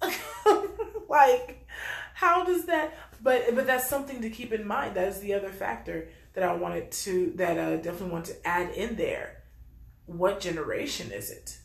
[1.08, 1.66] like,
[2.14, 2.96] how does that?
[3.20, 4.94] But but that's something to keep in mind.
[4.94, 8.70] That is the other factor that I wanted to that I definitely want to add
[8.74, 9.42] in there.
[10.06, 11.58] What generation is it?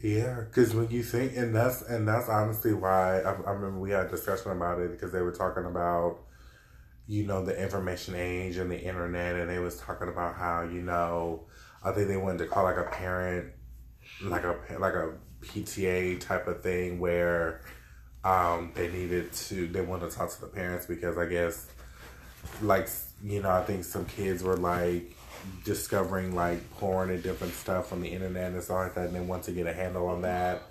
[0.00, 3.90] Yeah, because when you think, and that's and that's honestly why I, I remember we
[3.90, 6.18] had a discussion about it because they were talking about,
[7.06, 10.82] you know, the information age and the internet, and they was talking about how you
[10.82, 11.46] know,
[11.82, 13.52] I think they wanted to call like a parent,
[14.22, 17.62] like a like a PTA type of thing where,
[18.24, 21.68] um, they needed to they wanted to talk to the parents because I guess,
[22.60, 22.88] like
[23.22, 25.16] you know, I think some kids were like
[25.64, 29.20] discovering like porn and different stuff on the internet and stuff like that, and they
[29.20, 30.62] want to get a handle on that.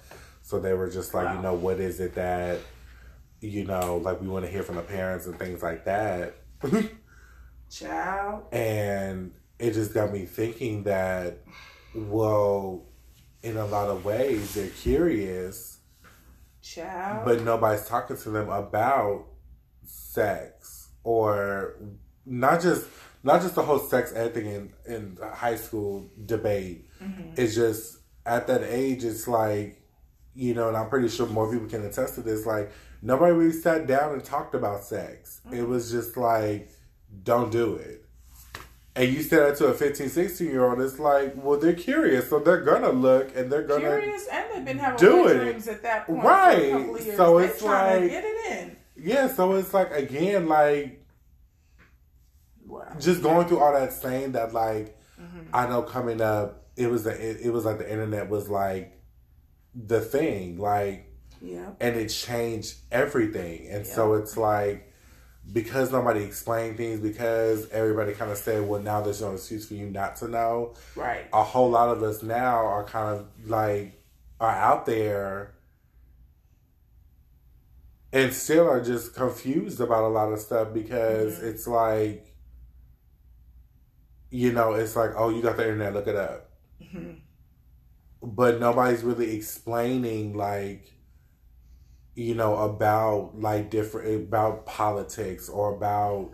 [0.41, 1.35] So they were just like, wow.
[1.35, 2.59] you know, what is it that,
[3.41, 6.35] you know, like we want to hear from the parents and things like that.
[7.71, 8.43] Child.
[8.53, 11.39] And it just got me thinking that,
[11.95, 12.85] well,
[13.41, 15.79] in a lot of ways, they're curious.
[16.61, 17.25] Child.
[17.25, 19.25] But nobody's talking to them about
[19.83, 21.75] sex or
[22.25, 22.87] not just
[23.25, 26.87] not just the whole sex ed thing in, in high school debate.
[27.01, 27.33] Mm-hmm.
[27.35, 29.81] It's just at that age, it's like,
[30.35, 32.45] you know, and I'm pretty sure more people can attest to this.
[32.45, 35.41] Like, nobody really sat down and talked about sex.
[35.47, 35.57] Mm-hmm.
[35.57, 36.69] It was just like,
[37.23, 38.05] don't do it.
[38.95, 42.29] And you say that to a 15, 16 year old, it's like, well, they're curious,
[42.29, 45.81] so they're gonna look and they're gonna curious, and they've been having do dreams at
[45.81, 46.95] that point, right?
[47.17, 48.77] So it's like, get it in.
[48.95, 51.04] Yeah, so it's like again, like
[52.99, 55.41] just going through all that saying that like mm-hmm.
[55.53, 58.99] I know coming up it was the it, it, was like the internet was like
[59.73, 63.93] the thing like yeah and it changed everything and yeah.
[63.93, 64.91] so it's like
[65.51, 69.75] because nobody explained things because everybody kind of said well now there's no excuse for
[69.75, 74.01] you not to know right a whole lot of us now are kind of like
[74.39, 75.53] are out there
[78.11, 81.47] and still are just confused about a lot of stuff because mm-hmm.
[81.47, 82.34] it's like
[84.29, 86.51] you know, it's like, oh, you got the internet, look it up.
[86.81, 87.13] Mm-hmm.
[88.21, 90.91] But nobody's really explaining, like,
[92.15, 96.33] you know, about like different about politics or about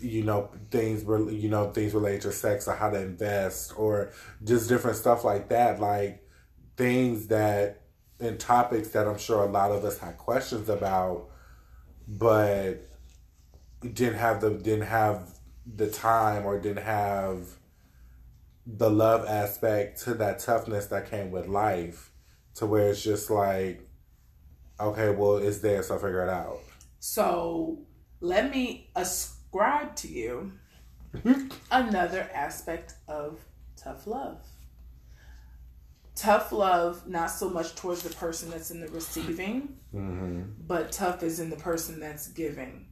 [0.00, 4.68] you know things you know things related to sex or how to invest or just
[4.68, 6.28] different stuff like that like
[6.76, 7.82] things that
[8.20, 11.28] and topics that i'm sure a lot of us had questions about
[12.08, 12.88] but
[13.80, 15.33] didn't have the didn't have
[15.66, 17.46] the time or didn't have
[18.66, 22.10] the love aspect to that toughness that came with life
[22.54, 23.86] to where it's just like
[24.80, 26.58] okay well it's there so figure it out
[26.98, 27.78] so
[28.20, 30.52] let me ascribe to you
[31.70, 33.38] another aspect of
[33.76, 34.44] tough love.
[36.16, 40.42] Tough love, not so much towards the person that's in the receiving, Mm-hmm.
[40.66, 42.86] but tough is in the person that's giving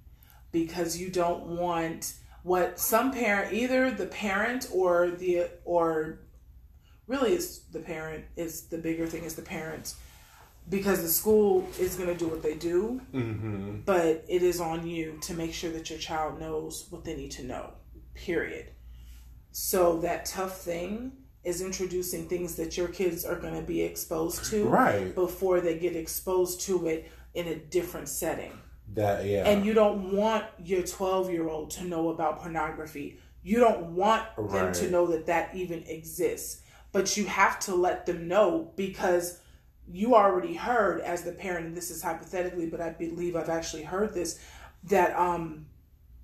[0.52, 6.20] because you don't want what some parent either the parent or the or
[7.07, 9.94] really it's the parent is the bigger thing is the parent
[10.68, 13.81] because the school is going to do what they do Mm-hmm.
[13.85, 17.31] but it is on you to make sure that your child knows what they need
[17.33, 17.74] to know
[18.14, 18.66] period
[19.50, 21.12] so that tough thing
[21.44, 25.12] is introducing things that your kids are going to be exposed to Right.
[25.14, 28.52] before they get exposed to it in a different setting
[28.94, 29.48] That yeah.
[29.48, 33.18] and you don't want your 12 year old to know about pornography.
[33.42, 36.62] You don't want them to know that that even exists.
[36.92, 39.40] But you have to let them know because
[39.90, 43.83] you already heard as the parent and this is hypothetically but i believe i've actually
[43.83, 44.38] heard this
[44.85, 45.66] that um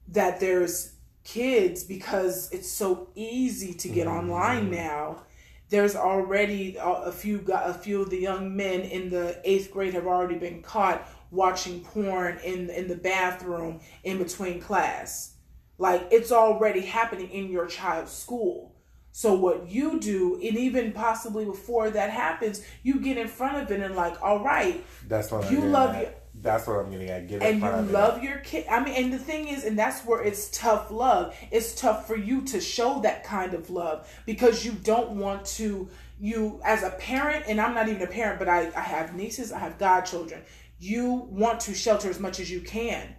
[0.07, 5.23] that there's kids because it's so easy to get online now
[5.71, 10.07] there's already a, few a few of the young men in the eighth grade have
[10.07, 15.35] already been caught watching porn in in the bathroom in between class
[15.79, 18.75] like it's already happening in your child's school
[19.13, 23.71] so what you do and even possibly before that happens you get in front of
[23.71, 26.03] it and like all right That's what I'm you love at.
[26.03, 27.27] your- That's what I'm getting at.
[27.27, 27.93] Get in and you front of it.
[27.93, 28.65] love your kid.
[28.71, 31.35] I mean, and the thing is, and that's where it's tough love.
[31.51, 35.89] It's tough for you to show that kind of love because you don't want to.
[36.21, 39.51] You as a parent, and I'm not even a parent, but I, I have nieces,
[39.53, 40.43] I have godchildren.
[40.79, 43.17] You want to shelter as much as you can.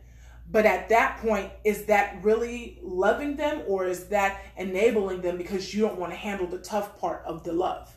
[0.51, 5.73] But at that point, is that really loving them or is that enabling them because
[5.73, 7.95] you don't want to handle the tough part of the love?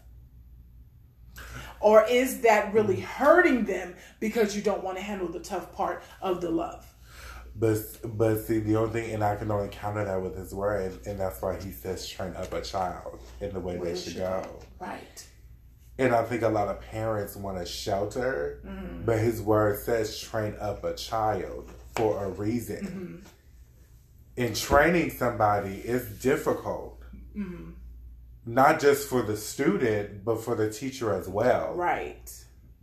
[1.81, 3.03] Or is that really hmm.
[3.03, 6.87] hurting them because you don't want to handle the tough part of the love?
[7.55, 7.79] But
[8.17, 11.21] but see the only thing, and I can only counter that with his word, and
[11.21, 14.61] that's why he says train up a child in the way Where they should go.
[14.81, 15.27] Right.
[15.99, 19.05] And I think a lot of parents want to shelter, Mm-hmm.
[19.05, 23.23] but his word says train up a child for a reason.
[24.37, 24.43] Mm-hmm.
[24.45, 26.99] And training somebody is difficult,
[27.37, 27.71] Mm-hmm.
[28.47, 31.75] not just for the student, but for the teacher as well.
[31.75, 32.31] Right.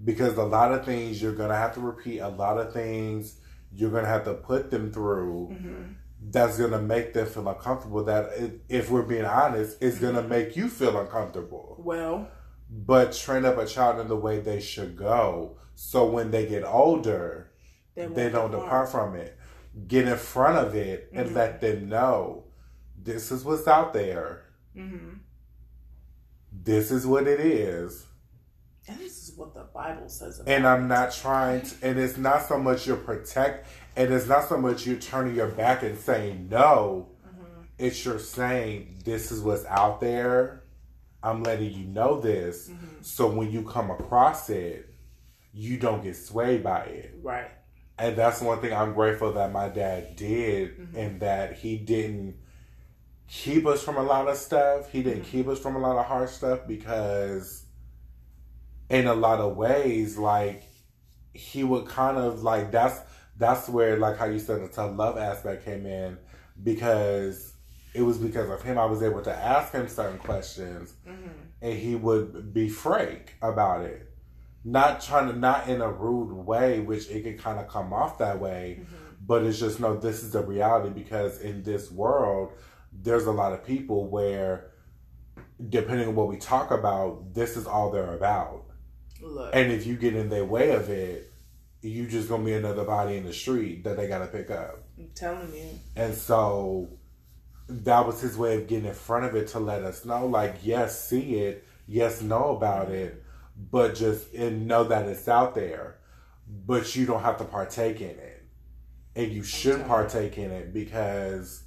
[0.04, 3.40] Because a lot of things you're going to have to repeat, a lot of things
[3.74, 5.50] you're going to have to put them through.
[5.52, 5.84] Mm-hmm.
[6.32, 8.04] That's going to make them feel uncomfortable.
[8.04, 8.30] That,
[8.70, 12.28] if we're being honest, is going to make you feel uncomfortable Well,
[12.70, 15.58] but train up a child in the way they should go.
[15.76, 17.52] So when they get older
[17.96, 19.38] they, they don't depart from it.
[19.88, 21.36] Get in front of it and Mhm.
[21.36, 22.46] let them know
[23.02, 24.44] this is what's out there.
[24.74, 25.16] Hmm
[26.52, 28.06] this is what it is.
[28.88, 32.18] And this is what the Bible says about and i'm not trying to and it's
[32.18, 35.98] not so much you're protect and it's not so much you're turning your back and
[35.98, 37.10] saying no.
[37.24, 37.66] Mhm.
[37.78, 40.59] it's you're saying this is what's out there
[41.24, 43.04] i'm letting you know this Mhm.
[43.04, 44.88] so when you come across it
[45.54, 47.52] you don't get swayed by it Right.
[48.02, 50.96] And that's one thing I'm grateful that my dad did, Mhm.
[50.96, 52.38] and that he didn't
[53.28, 54.90] keep us from a lot of stuff.
[54.90, 55.32] He didn't Mhm.
[55.32, 57.66] keep us from a lot of hard stuff because,
[58.90, 60.64] in a lot of ways, like
[61.34, 63.02] he would kind of like that's
[63.38, 66.18] that's where like how you said the tough love aspect came in
[66.64, 67.54] because
[67.94, 71.30] it was because of him I was able to ask him certain questions hmm
[71.62, 74.10] and he would be frank about it.
[74.64, 78.18] Not trying to, not in a rude way, which it could kind of come off
[78.20, 82.54] that way, hmm but it's just no, this is the reality because in this world,
[82.92, 84.72] there's a lot of people where,
[85.70, 88.64] depending on what we talk about, this is all they're about.
[89.22, 89.54] Look.
[89.54, 91.32] And if you get in their way of it,
[91.82, 94.84] you just gonna be another body in the street that they gotta pick up.
[94.98, 95.80] I'm telling you.
[95.96, 96.90] And so
[97.70, 100.56] that was his way of getting in front of it to let us know, like,
[100.64, 103.24] yes, see it, yes, know about it,
[103.72, 105.98] but just and know that it's out there.
[106.66, 108.44] But you don't have to partake in it.
[109.16, 111.64] And you should partake in it because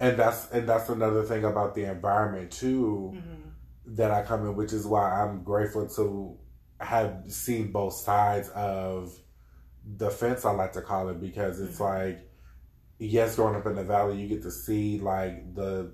[0.00, 3.48] and that's and that's another thing about the environment too hmm
[3.84, 6.38] that I come in, which is why I'm grateful to
[6.80, 9.12] have seen both sides of
[9.96, 10.44] the fence.
[10.44, 11.80] I like to call it because it's Mhm.
[11.80, 12.30] like,
[13.02, 15.92] yes, growing up in the valley, you get to see like the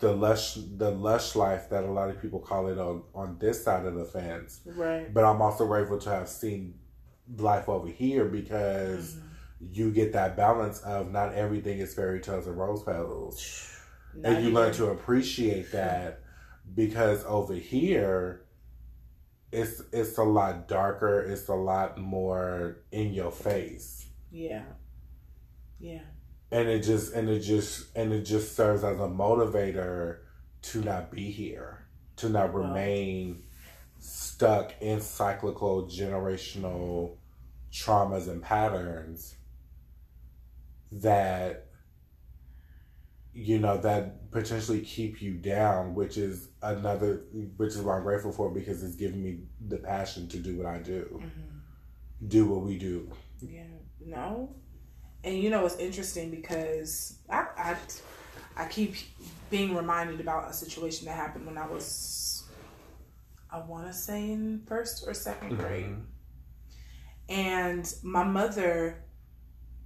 [0.00, 3.62] the lush the lush life that a lot of people call it on on this
[3.64, 4.60] side of the fence.
[4.66, 5.12] Right.
[5.12, 6.74] But I'm also grateful to have seen
[7.38, 9.22] life over here because Mhm.
[9.76, 13.70] you get that balance of not everything is fairy tales and rose petals
[14.14, 16.20] Not and you learn to appreciate that
[16.74, 18.42] because over here
[19.52, 24.64] it's it's a lot darker it's a lot more in your face Yeah.
[25.84, 26.00] Yeah.
[26.50, 30.20] And it just and it just and it just serves as a motivator
[30.62, 33.42] to not be here, to not remain
[33.98, 37.16] stuck in cyclical generational
[37.70, 39.34] traumas and patterns
[40.90, 41.66] that
[43.34, 47.24] you know that potentially keep you down which is another
[47.56, 50.66] which is what i'm grateful for because it's giving me the passion to do what
[50.66, 51.20] i do.
[51.20, 52.28] Mm-hmm.
[52.28, 53.10] do what we do.
[53.40, 53.64] Yeah.
[54.04, 54.54] No
[55.24, 57.76] and you know it's interesting because i i,
[58.56, 58.94] I keep
[59.50, 62.44] being reminded about a situation that happened when i was
[63.50, 65.56] i want to say in first or 2nd mm-hmm.
[65.56, 65.96] grade
[67.28, 69.04] and my mother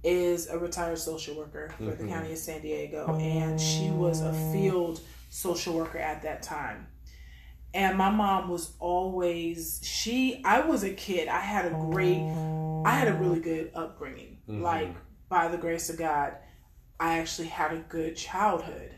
[0.03, 2.07] is a retired social worker for mm-hmm.
[2.07, 6.87] the county of San Diego, and she was a field social worker at that time.
[7.73, 10.41] And my mom was always she.
[10.43, 11.27] I was a kid.
[11.27, 12.19] I had a great,
[12.85, 14.39] I had a really good upbringing.
[14.49, 14.63] Mm-hmm.
[14.63, 14.95] Like
[15.29, 16.35] by the grace of God,
[16.99, 18.95] I actually had a good childhood.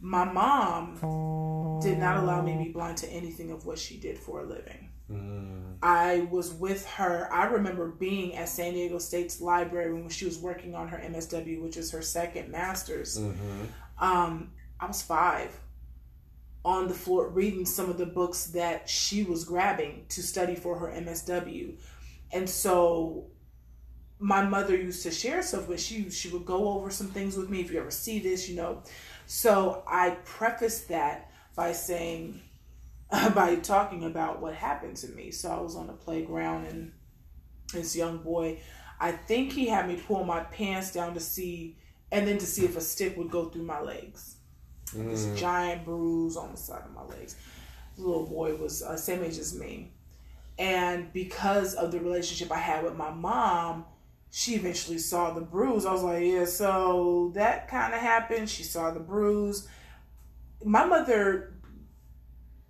[0.00, 4.18] My mom did not allow me to be blind to anything of what she did
[4.18, 4.90] for a living.
[5.10, 5.76] Mm.
[5.82, 7.32] I was with her.
[7.32, 11.62] I remember being at San Diego State's library when she was working on her MSW,
[11.62, 13.18] which is her second master's.
[13.18, 13.64] Mm-hmm.
[13.98, 15.58] Um, I was five
[16.64, 20.76] on the floor reading some of the books that she was grabbing to study for
[20.78, 21.76] her MSW.
[22.32, 23.28] And so
[24.18, 27.50] my mother used to share stuff with she she would go over some things with
[27.50, 28.82] me if you ever see this, you know.
[29.26, 32.40] So I prefaced that by saying
[33.34, 35.30] by talking about what happened to me.
[35.30, 36.92] So I was on the playground and
[37.72, 38.60] this young boy,
[39.00, 41.76] I think he had me pull my pants down to see,
[42.10, 44.36] and then to see if a stick would go through my legs.
[44.94, 45.10] Mm.
[45.10, 47.36] This giant bruise on the side of my legs.
[47.96, 49.92] The little boy was uh, same age as me,
[50.58, 53.84] and because of the relationship I had with my mom,
[54.38, 55.86] she eventually saw the bruise.
[55.86, 58.50] I was like, yeah, so that kind of happened.
[58.50, 59.66] She saw the bruise.
[60.62, 61.54] My mother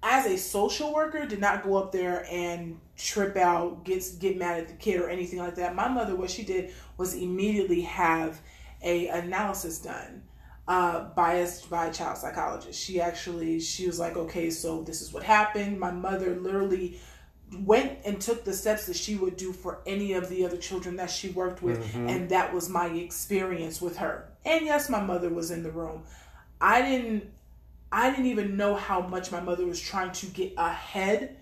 [0.01, 4.61] as a social worker did not go up there and trip out, get get mad
[4.61, 5.75] at the kid or anything like that.
[5.75, 8.41] My mother, what she did was immediately have
[8.81, 10.23] a analysis done
[10.69, 12.81] uh, a, by a child psychologist.
[12.81, 15.81] She actually she was like, okay, so this is what happened.
[15.81, 17.01] My mother literally
[17.53, 20.97] went and took the steps that she would do for any of the other children
[20.97, 22.09] that she worked with, mm-hmm.
[22.09, 24.29] and that was my experience with her.
[24.45, 26.03] And yes, my mother was in the room.
[26.61, 27.31] I didn't
[27.93, 31.37] I didn't even know how much my mother was trying to get ahead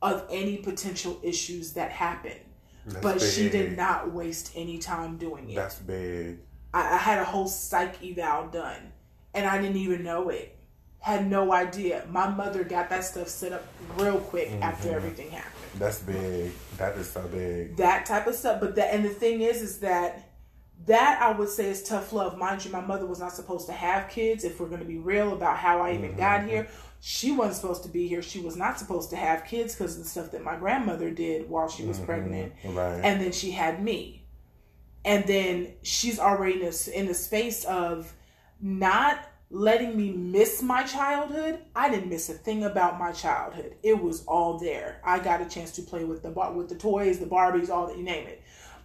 [0.00, 2.40] of any potential issues that happened.
[2.86, 3.30] That's but big.
[3.30, 5.54] she did not waste any time doing it.
[5.54, 6.38] That's big.
[6.74, 8.92] I, I, had a whole psych eval done,
[9.34, 10.56] and I didn't even know it.
[11.02, 12.06] Had no idea.
[12.10, 13.66] My mother got that stuff set up
[13.98, 14.62] real quick mm-hmm.
[14.62, 15.52] after everything happened.
[15.78, 16.52] That's big.
[16.78, 17.76] That is so big.
[17.76, 18.60] That type of stuff.
[18.60, 20.28] But that, and the thing is, is that
[20.86, 22.36] that I would say is tough love.
[22.38, 24.44] Mind you, my mother was not supposed to have kids.
[24.44, 26.18] If we're going to be real about how I even mm-hmm.
[26.18, 26.68] got here,
[27.00, 28.22] she wasn't supposed to be here.
[28.22, 31.48] She was not supposed to have kids because of the stuff that my grandmother did
[31.48, 32.06] while she was mm-hmm.
[32.06, 32.52] pregnant.
[32.64, 33.00] Right.
[33.02, 34.24] And then she had me.
[35.04, 38.12] And then she's already in a, in a space of
[38.60, 39.18] not
[39.52, 41.58] letting me miss my childhood.
[41.76, 43.76] I didn't miss a thing about my childhood.
[43.82, 45.00] It was all there.
[45.04, 47.96] I got a chance to play with the with the toys, the Barbies, all that
[47.96, 48.42] you name it.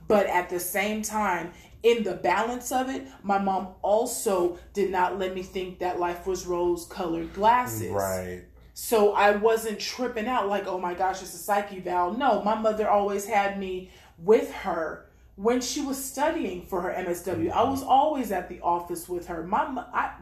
[0.07, 1.51] But at the same time,
[1.84, 6.28] in the balance of it, my mom also did not let me think that life
[6.28, 7.91] was rose colored glasses.
[7.91, 8.43] Right.
[8.74, 12.13] So I wasn't tripping out like, oh my gosh, it's a psyche eval.
[12.13, 17.51] No, my mother always had me with her when she was studying for her MSW.
[17.51, 19.43] I was always at the office with her.
[19.43, 20.13] My, I,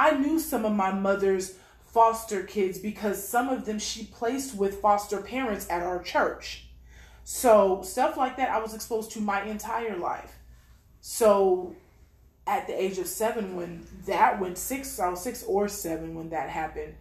[0.00, 4.80] I knew some of my mother's foster kids because some of them she placed with
[4.80, 6.64] foster parents at our church.
[7.24, 10.38] So stuff like that I was exposed to my entire life.
[11.02, 11.76] So
[12.46, 16.30] at the age of seven, when that went six, I was six or seven when
[16.30, 16.94] that happened,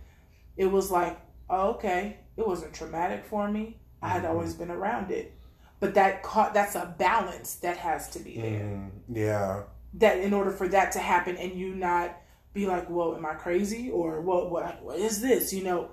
[0.57, 1.17] it was like,
[1.49, 3.77] oh, okay, it wasn't traumatic for me.
[4.01, 4.31] I had mm-hmm.
[4.31, 5.33] always been around it.
[5.79, 8.59] But that caught, that's a balance that has to be there.
[8.59, 9.63] Mm, yeah.
[9.93, 12.17] That in order for that to happen and you not
[12.53, 13.89] be like, well, am I crazy?
[13.89, 15.53] Or what, what, what is this?
[15.53, 15.91] You know,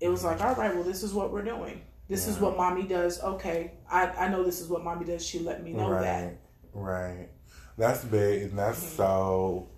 [0.00, 1.82] it was like, all right, well, this is what we're doing.
[2.08, 2.32] This yeah.
[2.32, 3.20] is what mommy does.
[3.20, 3.72] Okay.
[3.90, 5.24] I, I know this is what mommy does.
[5.24, 6.02] She let me know right.
[6.02, 6.38] that.
[6.72, 7.28] Right.
[7.76, 8.96] That's big, and that's mm-hmm.
[8.96, 9.68] so.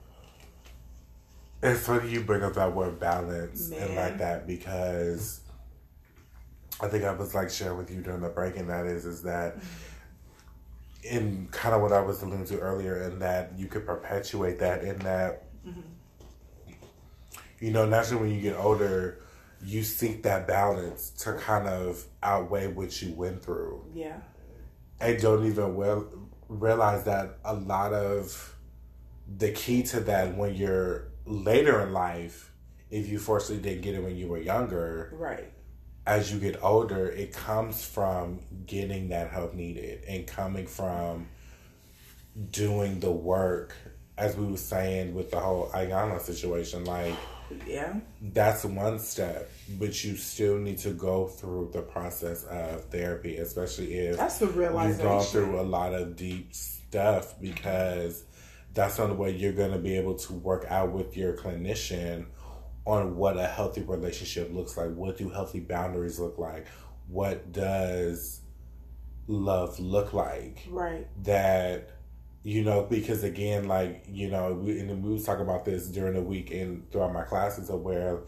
[1.62, 3.82] It's funny you bring up that word balance Man.
[3.82, 5.42] and like that because
[6.80, 9.22] I think I was like sharing with you during the break, and that is is
[9.24, 11.16] that mm-hmm.
[11.16, 14.82] in kind of what I was alluding to earlier, in that you could perpetuate that
[14.82, 15.49] in that.
[15.66, 16.72] Mm-hmm.
[17.60, 19.22] You know, naturally, when you get older,
[19.62, 23.84] you seek that balance to kind of outweigh what you went through.
[23.94, 24.20] Yeah
[25.00, 26.06] and don't even well
[26.48, 28.56] realize that a lot of
[29.38, 32.52] the key to that when you're later in life,
[32.90, 35.52] if you fortunately didn't get it when you were younger, right?
[36.06, 41.28] As you get older, it comes from getting that help needed and coming from
[42.50, 43.76] doing the work,
[44.20, 47.14] as we were saying with the whole Ayana situation, like
[47.66, 47.94] yeah.
[48.20, 53.92] that's one step but you still need to go through the process of therapy especially
[53.92, 58.22] if that's the realization you've gone through a lot of deep stuff because
[58.74, 62.26] that's the only way you're going to be able to work out with your clinician
[62.84, 64.92] on what a healthy relationship looks like.
[64.94, 66.66] What do healthy boundaries look like?
[67.08, 68.40] What does
[69.26, 70.66] love look like?
[70.70, 71.06] Right.
[71.24, 71.90] That
[72.42, 76.14] you know, because again, like, you know, we, and we was talking about this during
[76.14, 78.20] the week and throughout my classes of where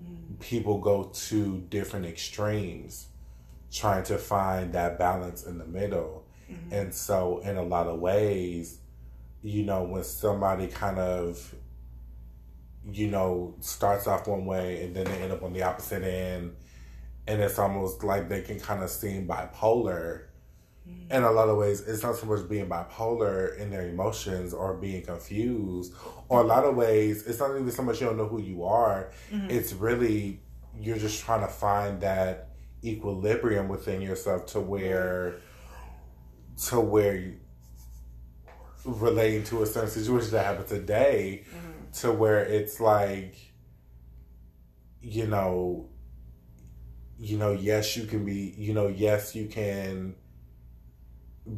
[0.00, 0.40] mm.
[0.40, 3.08] people go to different extremes
[3.70, 6.26] trying to find that balance in the middle.
[6.50, 6.74] Mm-hmm.
[6.74, 8.78] And so, in a lot of ways,
[9.42, 11.54] you know, when somebody kind of,
[12.90, 16.54] you know, starts off one way and then they end up on the opposite end,
[17.26, 20.24] and it's almost like they can kind of seem bipolar.
[20.86, 24.74] In a lot of ways, it's not so much being bipolar in their emotions or
[24.74, 25.92] being confused.
[26.28, 28.64] Or a lot of ways, it's not even so much you don't know who you
[28.64, 29.10] are.
[29.30, 29.50] Mm-hmm.
[29.50, 30.40] It's really
[30.80, 32.48] you're just trying to find that
[32.82, 35.36] equilibrium within yourself to where
[36.68, 37.36] to where you,
[38.84, 41.90] relating to a certain situation that happened today mm-hmm.
[41.92, 43.36] to where it's like
[45.00, 45.88] you know
[47.18, 50.14] you know yes you can be you know yes you can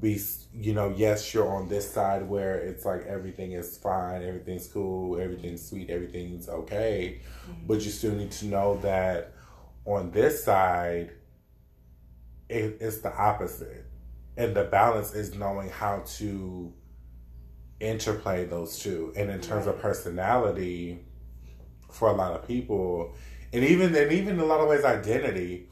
[0.01, 0.19] be
[0.55, 5.21] you know yes you're on this side where it's like everything is fine everything's cool
[5.21, 7.67] everything's sweet everything's okay mm-hmm.
[7.67, 9.35] but you still need to know that
[9.85, 11.13] on this side
[12.49, 13.85] it, it's the opposite
[14.39, 16.73] and the balance is knowing how to
[17.81, 19.75] interplay those two and in terms right.
[19.75, 20.99] of personality
[21.91, 23.15] for a lot of people
[23.53, 25.69] and even and even in a lot of ways identity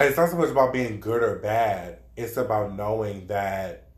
[0.00, 2.00] it's not so much about being good or bad.
[2.16, 3.88] It's about knowing that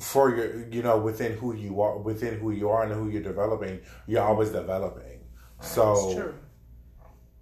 [0.00, 3.22] for your, you know, within who you are, within who you are and who you're
[3.22, 5.20] developing, you're always developing.
[5.60, 6.34] So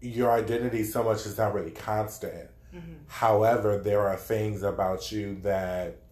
[0.01, 2.51] your identity so much is not really constant.
[2.75, 2.95] Mm-hmm.
[3.07, 6.03] However, there are things about you that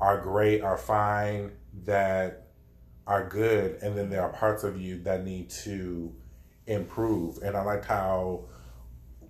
[0.00, 1.52] are great, are fine,
[1.84, 2.48] that
[3.06, 6.14] are good, and then there are parts of you that need to
[6.66, 7.38] improve.
[7.42, 8.46] And I like how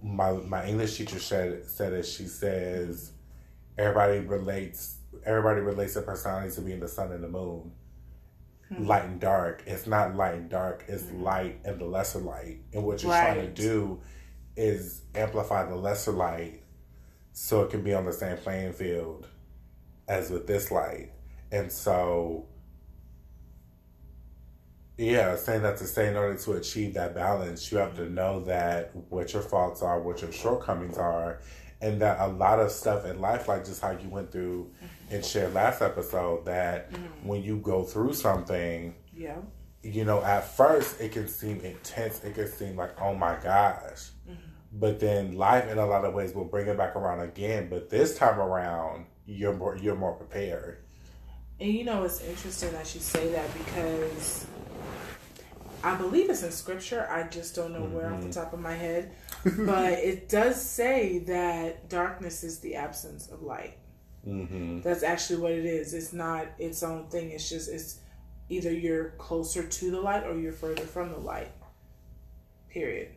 [0.05, 2.05] my my English teacher said said it.
[2.05, 3.13] She says
[3.79, 7.73] everybody relates everybody relates their personality to being the sun and the moon.
[8.69, 8.87] Hmm.
[8.87, 9.63] Light and dark.
[9.67, 10.85] It's not light and dark.
[10.89, 11.23] It's hmm.
[11.23, 12.61] light and the lesser light.
[12.75, 13.35] And what you're right.
[13.35, 14.01] trying to do
[14.57, 16.63] is amplify the lesser light
[17.33, 19.27] so it can be on the same playing field
[20.07, 21.13] as with this light.
[21.51, 22.47] And so
[24.97, 28.41] yeah, saying that to say in order to achieve that balance, you have to know
[28.45, 31.41] that what your faults are, what your shortcomings are,
[31.81, 34.71] and that a lot of stuff in life, like just how you went through
[35.11, 37.29] and shared last episode, that mm-hmm.
[37.29, 39.37] when you go through something, yeah,
[39.83, 42.23] you know, at first it can seem intense.
[42.25, 44.11] It can seem like, oh my gosh.
[44.29, 44.35] Mm-hmm.
[44.73, 47.69] But then life, in a lot of ways, will bring it back around again.
[47.69, 50.85] But this time around, you're more you're more prepared.
[51.61, 54.47] And you know, it's interesting that you say that because
[55.85, 57.07] I believe it's in scripture.
[57.11, 57.95] I just don't know mm-hmm.
[57.95, 58.41] where off the mm-hmm.
[58.41, 59.13] top of my head.
[59.45, 63.77] but it does say that darkness is the absence of light.
[64.27, 64.81] Mm-hmm.
[64.81, 65.93] That's actually what it is.
[65.93, 67.31] It's not its own thing.
[67.31, 68.01] It's just it's
[68.49, 71.53] either you're closer to the light or you're further from the light.
[72.71, 73.11] Period.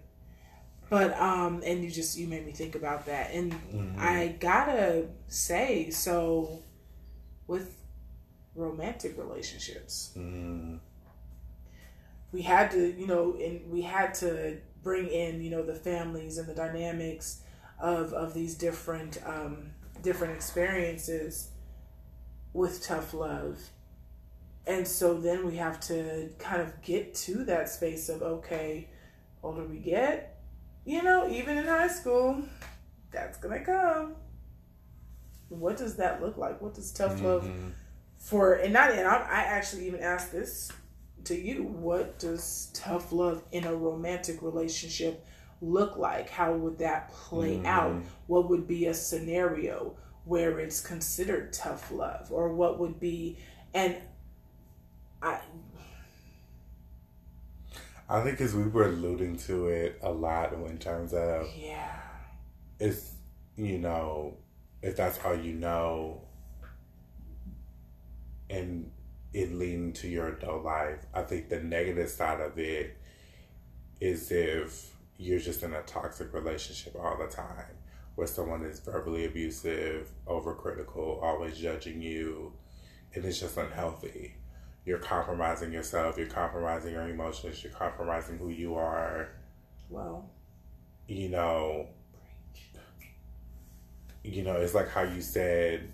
[0.89, 3.32] But um and you just you made me think about that.
[3.32, 3.95] And mm-hmm.
[3.97, 6.61] I gotta say, so
[7.47, 7.78] with
[8.55, 10.11] romantic relationships.
[10.18, 10.80] Mm
[12.32, 16.38] we had to, you know, and we had to bring in, you know, the families
[16.38, 17.41] and the dynamics
[17.80, 19.71] of of these different um,
[20.01, 21.49] different experiences
[22.53, 23.59] with tough love.
[24.65, 28.89] And so then we have to kind of get to that space of okay,
[29.43, 30.39] older we get,
[30.86, 32.43] you know, even in high school,
[33.11, 34.15] that's gonna come.
[35.49, 36.61] What does that look like?
[36.61, 37.25] What does tough mm-hmm.
[37.25, 37.49] love
[38.17, 38.55] for?
[38.55, 40.69] And not, and I, I actually even asked this
[41.28, 45.25] to you, what does tough love in a romantic relationship
[45.61, 46.30] look like?
[46.30, 47.65] How would that play mm-hmm.
[47.65, 48.01] out?
[48.28, 52.32] What would be a scenario where it's considered tough love?
[52.32, 53.38] Or what would be,
[53.73, 53.95] and
[55.21, 55.39] I.
[58.09, 61.99] I think as we were alluding to it a lot in terms of yeah,
[62.80, 63.13] it's
[63.57, 64.38] you know,
[64.82, 66.21] if that's all you know,
[68.49, 68.89] and
[69.34, 72.97] it leading to your adult life, I think the negative side of it
[73.99, 77.75] is if you're just in a toxic relationship all the time
[78.15, 82.51] where someone is verbally abusive, overcritical, always judging you,
[83.13, 84.34] and it's just unhealthy.
[84.86, 89.30] You're compromising yourself, you're compromising your emotions, you're compromising who you are.
[89.89, 90.30] Well,
[91.07, 91.89] you know,
[94.23, 95.93] you know, it's like how you said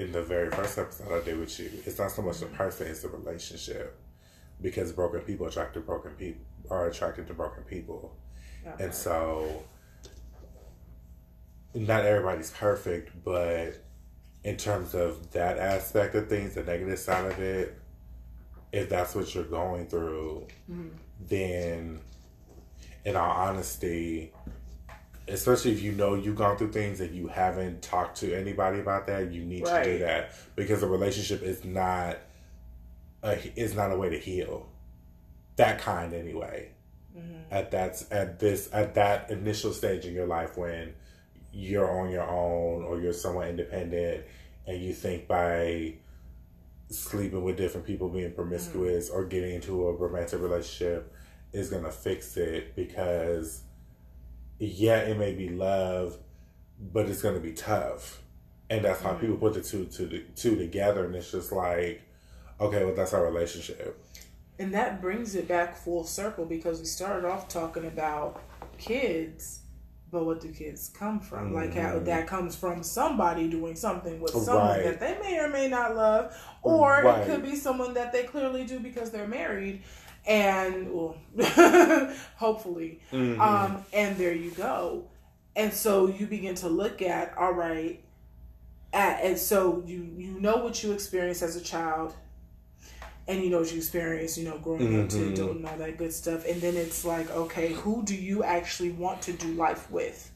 [0.00, 1.70] in the very first episode I did with you.
[1.84, 3.98] It's not so much the person; it's the relationship.
[4.60, 8.16] Because broken people attract to broken people are attracted to broken people,
[8.66, 8.84] okay.
[8.84, 9.64] and so
[11.74, 13.82] not everybody's perfect, but
[14.44, 17.78] in terms of that aspect of things, the negative side of it,
[18.72, 20.88] if that's what you're going through, mm-hmm.
[21.26, 22.00] then
[23.04, 24.32] in all honesty,
[25.30, 29.06] especially if you know you've gone through things that you haven't talked to anybody about
[29.06, 29.84] that, you need right.
[29.84, 32.18] to do that because a relationship is not
[33.22, 34.68] a is not a way to heal.
[35.56, 36.70] That kind anyway.
[37.16, 37.34] Mm-hmm.
[37.50, 40.94] At that at this at that initial stage in your life when
[41.52, 44.24] you're on your own or you're somewhat independent
[44.66, 45.94] and you think by
[46.88, 49.18] sleeping with different people being promiscuous mm-hmm.
[49.18, 51.12] or getting into a romantic relationship
[51.52, 53.62] is going to fix it because
[54.60, 56.18] yeah it may be love
[56.92, 58.22] but it's going to be tough
[58.68, 59.20] and that's how mm-hmm.
[59.20, 62.02] people put the two, the two together and it's just like
[62.60, 64.02] okay well that's our relationship
[64.58, 68.42] and that brings it back full circle because we started off talking about
[68.78, 69.60] kids
[70.10, 71.46] but what do kids come from?
[71.46, 71.54] Mm-hmm.
[71.54, 74.84] Like how that comes from somebody doing something with someone right.
[74.84, 77.20] that they may or may not love, or right.
[77.20, 79.82] it could be someone that they clearly do because they're married,
[80.26, 81.16] and well,
[82.36, 83.40] hopefully, mm-hmm.
[83.40, 85.04] um, and there you go.
[85.56, 88.02] And so you begin to look at all right,
[88.92, 92.14] at, and so you you know what you experienced as a child
[93.30, 95.02] and you know what you experience, you know, growing mm-hmm.
[95.02, 96.44] up to adult and all that good stuff.
[96.46, 100.30] And then it's like, okay, who do you actually want to do life with?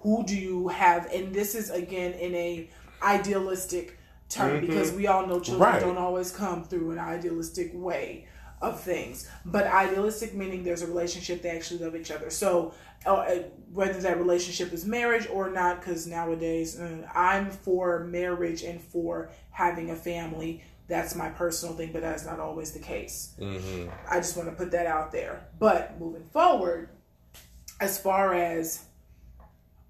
[0.00, 1.06] Who do you have?
[1.12, 2.70] And this is again in a
[3.02, 4.66] idealistic term mm-hmm.
[4.66, 5.80] because we all know children right.
[5.80, 8.26] don't always come through an idealistic way
[8.60, 9.28] of things.
[9.44, 12.30] But idealistic meaning there's a relationship they actually love each other.
[12.30, 13.26] So uh,
[13.72, 19.30] whether that relationship is marriage or not, because nowadays uh, I'm for marriage and for
[19.50, 23.34] having a family that's my personal thing, but that's not always the case.
[23.40, 23.90] Mm-hmm.
[24.08, 25.46] I just want to put that out there.
[25.58, 26.90] But moving forward,
[27.80, 28.84] as far as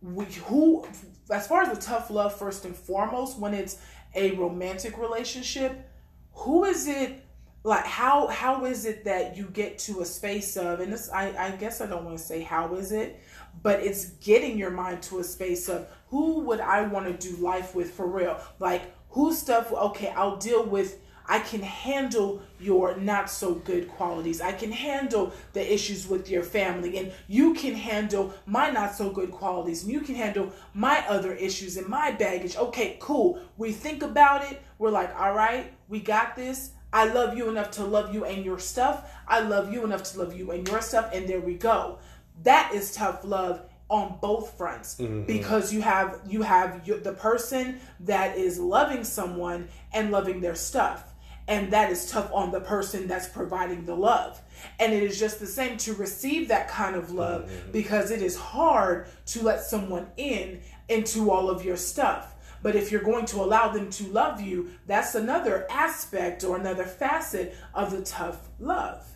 [0.01, 0.87] we, who,
[1.31, 3.79] as far as the tough love, first and foremost, when it's
[4.15, 5.91] a romantic relationship,
[6.33, 7.23] who is it?
[7.67, 11.35] Like how how is it that you get to a space of and this I,
[11.37, 13.21] I guess I don't want to say how is it,
[13.61, 17.37] but it's getting your mind to a space of who would I want to do
[17.39, 18.39] life with for real?
[18.61, 24.41] Like whose stuff okay i'll deal with i can handle your not so good qualities.
[24.41, 29.11] I can handle the issues with your family and you can handle my not so
[29.11, 32.57] good qualities and you can handle my other issues and my baggage.
[32.57, 33.41] Okay cool.
[33.57, 34.63] We think about it.
[34.79, 38.45] We're like all right we got this I love you enough to love you and
[38.45, 39.11] your stuff.
[39.27, 41.11] I love you enough to love you and your stuff.
[41.13, 41.99] And there we go.
[42.43, 45.23] That is tough love on both fronts mm-hmm.
[45.25, 51.13] because you have you have the person that is loving someone and loving their stuff
[51.49, 54.41] and that is tough on the person that's providing the love
[54.81, 57.71] and it is just the same to receive that kind of love mm-hmm.
[57.71, 62.35] because it is hard to let someone in into all of your stuff
[62.67, 66.83] but if you're going to allow them to love you that's another aspect or another
[66.83, 69.07] facet of the tough love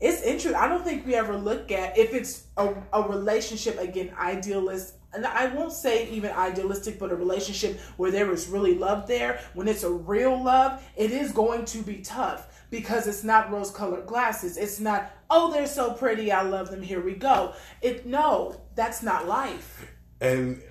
[0.00, 0.54] it's interesting.
[0.54, 4.94] I don't think we ever look at if it's a, a relationship again, idealist.
[5.14, 9.40] And I won't say even idealistic, but a relationship where there is really love there.
[9.54, 13.70] When it's a real love, it is going to be tough because it's not rose
[13.70, 14.58] colored glasses.
[14.58, 16.30] It's not, oh, they're so pretty.
[16.30, 16.82] I love them.
[16.82, 17.54] Here we go.
[17.80, 19.90] It no, that's not life.
[20.20, 20.62] And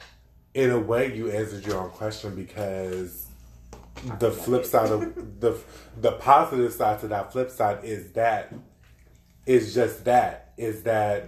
[0.55, 3.27] in a way, you answered your own question because
[4.19, 5.01] the flip side of
[5.41, 5.57] the
[5.99, 8.53] the positive side to that flip side is that
[9.45, 11.27] is just that is that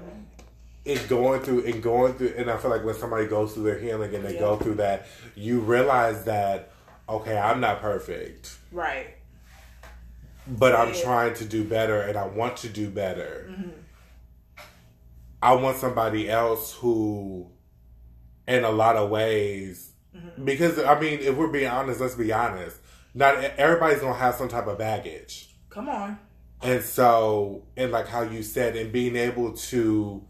[0.85, 3.77] in going through and going through and I feel like when somebody goes through their
[3.77, 4.39] healing and they yeah.
[4.39, 6.71] go through that, you realize that
[7.09, 8.57] okay, I'm not perfect.
[8.71, 9.07] Right.
[10.47, 13.49] But I'm trying to do better and I want to do better.
[13.51, 13.69] Mm-hmm.
[15.41, 17.51] I want somebody else who
[18.47, 20.45] in a lot of ways mm-hmm.
[20.45, 22.77] because I mean, if we're being honest, let's be honest.
[23.13, 25.55] Not everybody's gonna have some type of baggage.
[25.69, 26.19] Come on.
[26.61, 30.23] And so, and like how you said, and being able to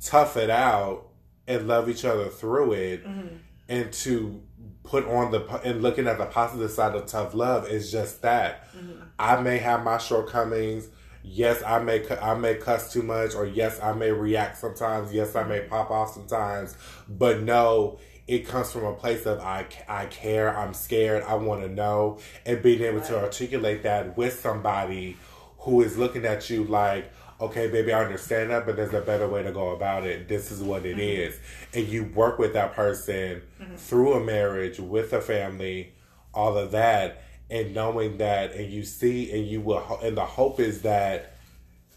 [0.00, 1.08] tough it out
[1.46, 3.36] and love each other through it Mm-hmm.
[3.68, 4.42] and to
[4.82, 8.72] put on the and looking at the positive side of tough love is just that
[8.74, 9.02] Mm-hmm.
[9.18, 10.88] i may have my shortcomings
[11.32, 15.36] yes i may i may cuss too much or yes i may react sometimes yes
[15.36, 15.70] i may mm-hmm.
[15.70, 16.76] pop off sometimes
[17.08, 21.62] but no it comes from a place of i, I care i'm scared i want
[21.62, 25.16] to know and being able to articulate that with somebody
[25.60, 29.28] who is looking at you like okay baby i understand that but there's a better
[29.28, 30.28] way to go about it.
[30.28, 31.00] This is what it mm-hmm.
[31.00, 31.38] is,
[31.72, 33.76] and you work with that person mm-hmm.
[33.76, 35.92] through a marriage with a family
[36.34, 40.60] all of that and knowing that and you see and you will and the hope
[40.60, 41.34] is that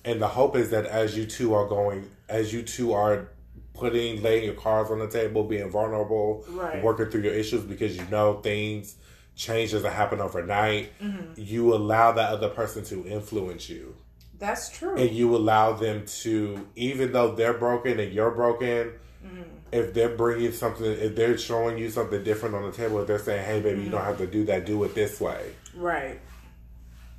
[0.05, 3.29] and the hope is that as you two are going as you two are
[3.73, 6.83] putting laying your cards on the table being vulnerable Right.
[6.83, 8.95] working through your issues because you know things
[9.35, 11.33] change doesn't happen overnight Mm-hmm.
[11.37, 13.95] you allow that other person to influence you
[14.39, 14.95] That's true.
[14.97, 18.93] and you allow them to even though they're broken and you're broken
[19.23, 19.41] Mm-hmm.
[19.71, 23.19] if they're bringing something if they're showing you something different on the table if they're
[23.19, 25.53] saying hey baby you don't have to do that do it this way.
[25.75, 26.19] Right.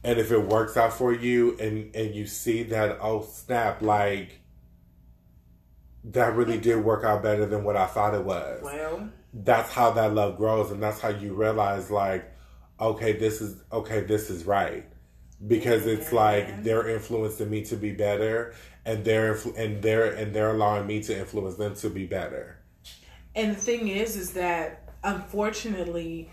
[0.02, 4.40] and if it works out for you and and you see that oh snap like
[6.04, 8.60] that really did work out better than what i thought it was.
[8.62, 12.30] Well, that's how that love grows and that's how you realize like
[12.78, 14.84] okay this is okay this is right
[15.46, 20.50] because it's like they're influencing me to be better and they're and they're and they're
[20.50, 22.58] allowing me to influence them to be better
[23.34, 26.30] and the thing is, is that unfortunately,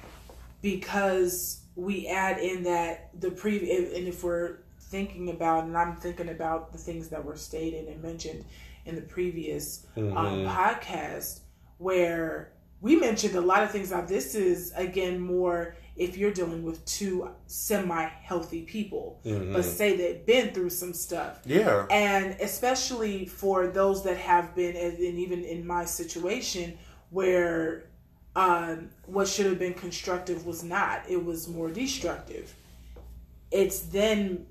[0.62, 6.30] because we add in that the previous, and if we're thinking about, and I'm thinking
[6.30, 8.45] about the things that were stated and mentioned
[8.86, 10.14] in the previous um,
[10.45, 11.41] podcast,
[11.78, 12.51] where
[12.82, 13.91] we mentioned a lot of things.
[13.91, 20.25] Now, this is again more if you're dealing with two semi-healthy people, but say they've
[20.25, 21.41] been through some stuff.
[21.45, 21.85] Yeah.
[21.91, 26.77] And especially for those that have been and and even in my situation
[27.09, 27.89] where
[28.35, 31.03] um, what should have been constructive was not.
[31.09, 32.55] It was more destructive.
[33.51, 34.45] It's then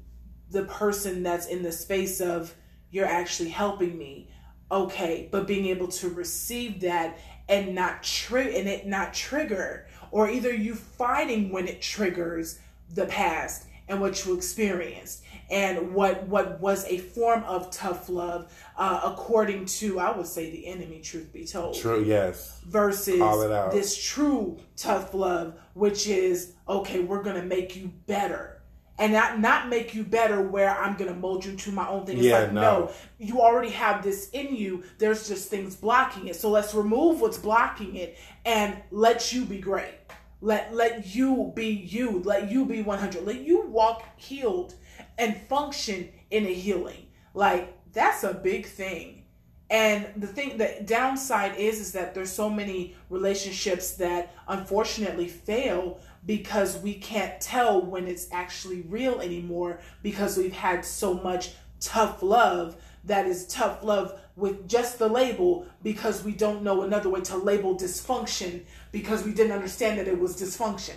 [0.51, 2.55] the person that's in the space of
[2.91, 4.29] you're actually helping me.
[4.71, 7.19] Okay but being able to receive that
[7.49, 12.59] and not trigger and it not trigger or either you fighting when it triggers
[12.95, 18.53] the past and what you experienced and what what was a form of tough love
[18.77, 23.43] uh, according to i would say the enemy truth be told true yes versus Call
[23.43, 23.73] it out.
[23.73, 28.60] this true tough love, which is okay, we're gonna make you better.
[29.01, 32.19] And not not make you better where I'm gonna mold you to my own thing.
[32.19, 32.61] It's Yeah, like, no.
[32.61, 32.93] no.
[33.19, 34.85] you already have this in you.
[34.99, 36.37] There's just things blocking it.
[36.37, 39.95] So let's remove what's blocking it and let you be great.
[40.43, 42.21] Let let you be you.
[42.25, 43.25] Let you be 100.
[43.25, 44.75] Let you walk healed
[45.19, 47.07] and function in a healing.
[47.35, 49.17] Like that's a big thing.
[49.71, 56.01] And the thing, the downside is, is that there's so many relationships that unfortunately fail
[56.25, 62.23] because we can't tell when it's actually real anymore because we've had so much tough
[62.23, 67.21] love that is tough love with just the label because we don't know another way
[67.23, 68.63] to label dysfunction
[68.93, 70.97] because we didn't understand that it was dysfunction.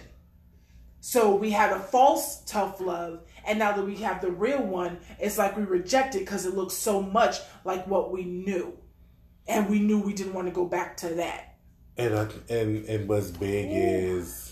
[1.00, 5.00] So we had a false tough love, and now that we have the real one,
[5.20, 8.78] it's like we reject it because it looks so much like what we knew,
[9.46, 11.56] and we knew we didn't want to go back to that.
[11.98, 14.43] and uh, and and what's big is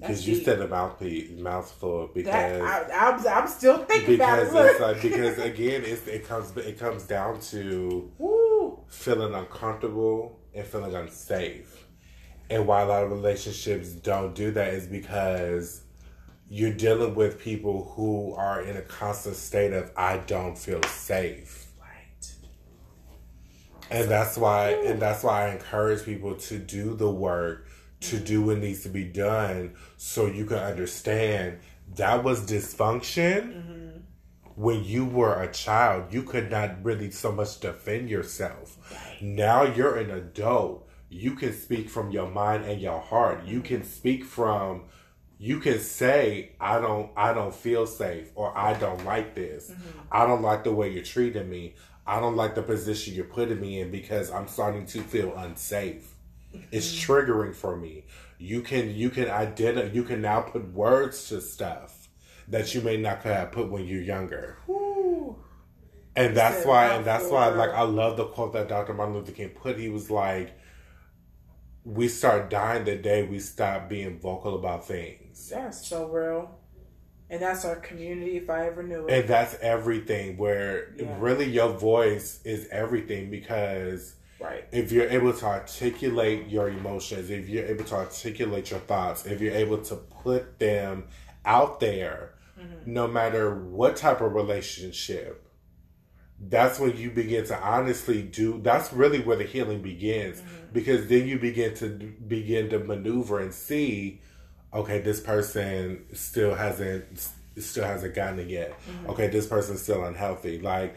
[0.00, 0.44] because you deep.
[0.44, 2.60] said a mouthpiece mouthful because That
[2.92, 4.46] I, I'm, I'm still thinking about it.
[4.46, 8.80] because it's like because again it's, it comes it comes down to Woo.
[8.88, 11.86] feeling uncomfortable and feeling unsafe.
[12.50, 15.82] And why a lot of relationships don't do that is because
[16.48, 21.72] you're dealing with people who are in a constant state of I don't feel safe.
[21.80, 22.34] Right.
[23.90, 27.66] And that's why and that's why I encourage people to do the work,
[28.10, 31.58] to do what needs to be done so you can understand
[31.96, 33.98] that was dysfunction mm-hmm.
[34.54, 38.78] when you were a child, you could not really so much defend yourself.
[39.20, 40.88] Now you're an adult.
[41.08, 43.44] You can speak from your mind and your heart.
[43.44, 43.88] You can mm-hmm.
[43.88, 44.84] speak from
[45.38, 49.70] you can say I don't I don't feel safe or I don't like this.
[49.70, 50.00] Mm-hmm.
[50.10, 51.74] I don't like the way you're treating me.
[52.06, 56.13] I don't like the position you're putting me in because I'm starting to feel unsafe.
[56.70, 57.06] It's mm.
[57.06, 58.04] triggering for me.
[58.38, 62.08] You can you can identify you can now put words to stuff
[62.48, 64.58] that you may not have put when you're younger.
[64.66, 65.36] Woo.
[66.16, 68.94] And that's why, and that's why, like, I love the quote that Dr.
[68.94, 69.78] Martin Luther King put.
[69.78, 70.56] He was like,
[71.84, 76.58] "We start dying the day we stop being vocal about things." That's so real.
[77.30, 79.12] And that's our community if I ever knew it.
[79.12, 80.36] And that's everything.
[80.36, 81.16] Where Yeah.
[81.18, 84.14] really your voice is everything because
[84.44, 84.64] Right.
[84.72, 89.40] If you're able to articulate your emotions, if you're able to articulate your thoughts, if
[89.40, 91.04] you're able to put them
[91.46, 92.92] out there, mm-hmm.
[92.92, 95.44] no matter what type of relationship,
[96.38, 100.72] that's when you begin to honestly do that's really where the healing begins mm-hmm.
[100.72, 104.20] because then you begin to begin to maneuver and see
[104.72, 109.10] okay this person still hasn't still hasn't gotten it yet mm-hmm.
[109.10, 110.96] okay this person's still unhealthy like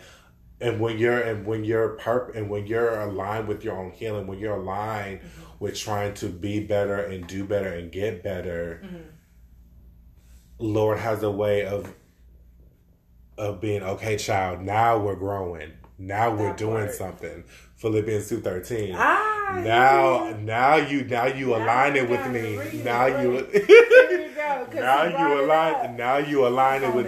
[0.60, 4.28] and when you're and when you're perp and when you're aligned with your own healing
[4.28, 5.41] when you're aligned mm-hmm.
[5.60, 8.97] with trying to be better and do better and get better mm-hmm.
[10.58, 11.93] lord has a way of
[13.38, 15.74] of being okay child now we're growing.
[15.99, 16.93] Now we're doing part.
[16.93, 17.43] something.
[17.76, 22.84] Philippians 2.13 ah, now now you now you now align it with me.
[22.84, 24.30] now you, you
[24.74, 27.08] now you align now you align it with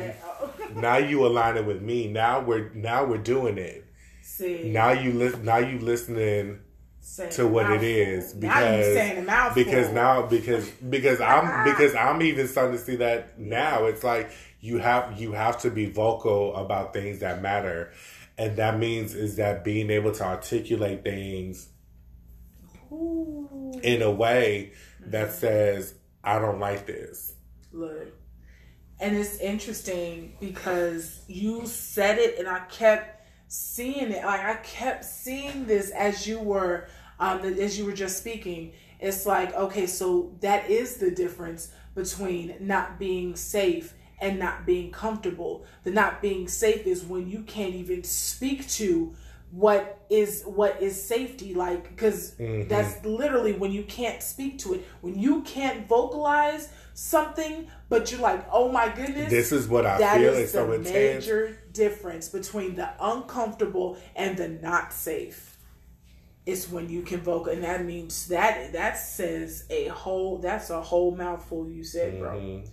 [0.82, 2.08] now you align it with me.
[2.08, 3.86] Now we're now we're doing it.
[4.22, 4.70] See.
[4.70, 5.46] Now you listen.
[5.46, 6.60] Now you listening
[7.02, 11.64] saying to what it is because now because now because because I'm ah.
[11.66, 13.86] because I'm even starting to see that now.
[13.86, 17.92] It's like you have you have to be vocal about things that matter,
[18.38, 21.70] and that means is that being able to articulate things
[22.92, 23.80] Ooh.
[23.84, 24.74] in a way
[25.08, 25.38] that mm-hmm.
[25.38, 27.34] says I don't like this.
[27.72, 28.08] Look,
[29.00, 34.24] and it's interesting because you said it and I kept seeing it.
[34.24, 36.88] Like I kept seeing this as you were
[37.20, 38.74] um as you were just speaking.
[39.00, 44.91] It's like, okay, so that is the difference between not being safe and not being
[44.91, 45.66] comfortable.
[45.84, 49.16] The not being safe is when you can't even speak to
[49.52, 52.68] what is what is safety like because mm-hmm.
[52.68, 56.70] that's literally when you can't speak to it when you can't vocalize
[57.00, 60.34] something, but you're like, oh my goodness, this is what I that feel.
[60.34, 65.58] That is the so major difference between the uncomfortable and the not safe.
[66.45, 70.39] It's when you can vocal, and that means that that says a whole.
[70.39, 72.38] That's a whole mouthful you said, bro.
[72.38, 72.70] Mm-hmm.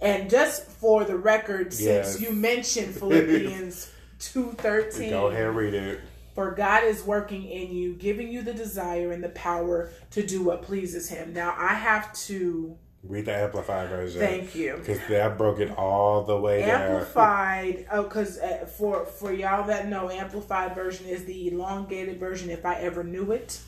[0.00, 2.14] And just for the record, yes.
[2.14, 6.00] since you mentioned Philippians two thirteen, go ahead and read it.
[6.34, 10.42] For God is working in you, giving you the desire and the power to do
[10.42, 11.32] what pleases Him.
[11.32, 12.76] Now, I have to
[13.06, 14.20] Read the amplified version.
[14.20, 14.76] Thank you.
[14.78, 19.88] Because that broke it all the way amplified, oh, because uh, for for y'all that
[19.88, 22.48] know, amplified version is the elongated version.
[22.48, 23.60] If I ever knew it,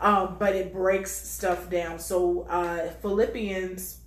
[0.00, 1.98] um, but it breaks stuff down.
[1.98, 3.98] So uh, Philippians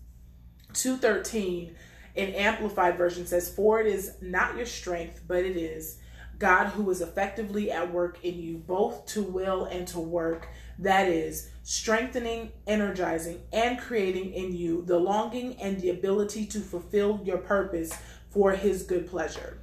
[0.74, 1.76] two thirteen
[2.16, 6.00] in amplified version says, "For it is not your strength, but it is."
[6.38, 10.50] God who is effectively at work in you, both to will and to work
[10.80, 17.20] that is, strengthening, energizing, and creating in you the longing and the ability to fulfill
[17.24, 17.92] your purpose
[18.30, 19.58] for His good pleasure.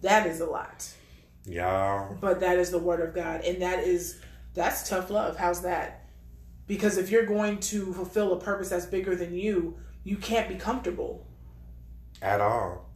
[0.00, 0.88] That is a lot.
[1.44, 2.08] Yeah.
[2.20, 3.40] But that is the word of God.
[3.40, 4.20] And that is,
[4.54, 5.36] that's tough love.
[5.36, 6.08] How's that?
[6.68, 10.54] Because if you're going to fulfill a purpose that's bigger than you, you can't be
[10.54, 11.26] comfortable.
[12.22, 12.87] At all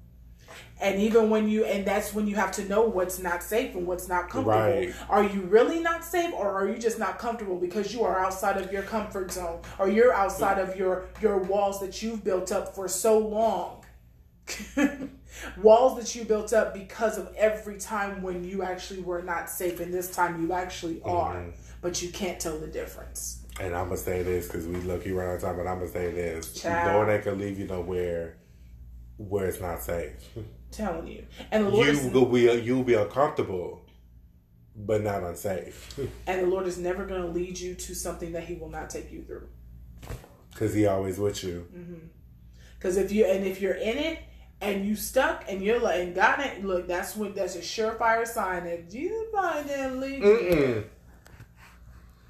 [0.82, 3.86] and even when you and that's when you have to know what's not safe and
[3.86, 4.92] what's not comfortable right.
[5.08, 8.60] are you really not safe or are you just not comfortable because you are outside
[8.60, 12.74] of your comfort zone or you're outside of your your walls that you've built up
[12.74, 13.84] for so long
[15.62, 19.80] walls that you built up because of every time when you actually were not safe
[19.80, 21.50] and this time you actually are mm-hmm.
[21.80, 25.12] but you can't tell the difference and I'm gonna say this because we look right
[25.12, 26.94] around time, but I'm gonna say this: Child.
[26.94, 28.38] Lord ain't gonna leave you nowhere
[29.18, 30.14] where it's not safe.
[30.72, 31.24] telling you.
[31.50, 33.84] And the Lord you will be you'll be uncomfortable,
[34.74, 35.98] but not unsafe.
[36.26, 38.90] and the Lord is never going to lead you to something that He will not
[38.90, 39.48] take you through.
[40.50, 41.68] Because He always with you.
[42.78, 43.04] Because mm-hmm.
[43.06, 44.18] if you and if you're in it
[44.60, 48.26] and you stuck and you're like and God ain't look, that's what that's a surefire
[48.26, 50.84] sign that Jesus probably didn't lead you.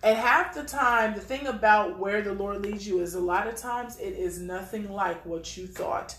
[0.04, 3.46] And half the time, the thing about where the Lord leads you is a lot
[3.46, 6.16] of times it is nothing like what you thought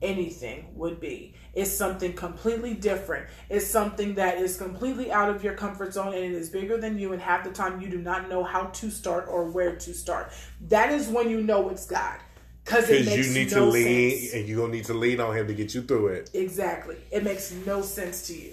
[0.00, 1.34] anything would be.
[1.58, 3.26] It's something completely different.
[3.48, 6.96] It's something that is completely out of your comfort zone and it is bigger than
[6.96, 9.92] you, and half the time you do not know how to start or where to
[9.92, 10.30] start.
[10.68, 12.20] That is when you know it's God.
[12.64, 14.34] Because you need no to lean sense.
[14.34, 16.30] and you're gonna need to lean on him to get you through it.
[16.32, 16.96] Exactly.
[17.10, 18.52] It makes no sense to you.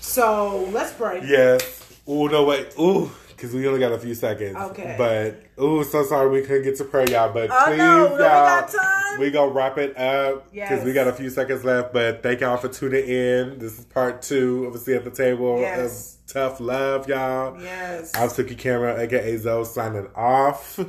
[0.00, 1.22] So let's pray.
[1.24, 2.00] Yes.
[2.04, 2.72] Oh no wait.
[2.80, 3.12] Ooh
[3.44, 4.56] because we only got a few seconds.
[4.56, 4.94] Okay.
[4.96, 7.32] But oh, so sorry we couldn't get to prayer, y'all.
[7.32, 10.84] But oh, please, no, y'all, we, we gonna wrap it up because yes.
[10.84, 11.92] we got a few seconds left.
[11.92, 13.58] But thank y'all for tuning in.
[13.58, 16.18] This is part two of seat at the table yes.
[16.26, 17.60] of tough love, y'all.
[17.60, 18.12] Yes.
[18.14, 20.80] I'm Suki Camera, aka Zoe, signing off.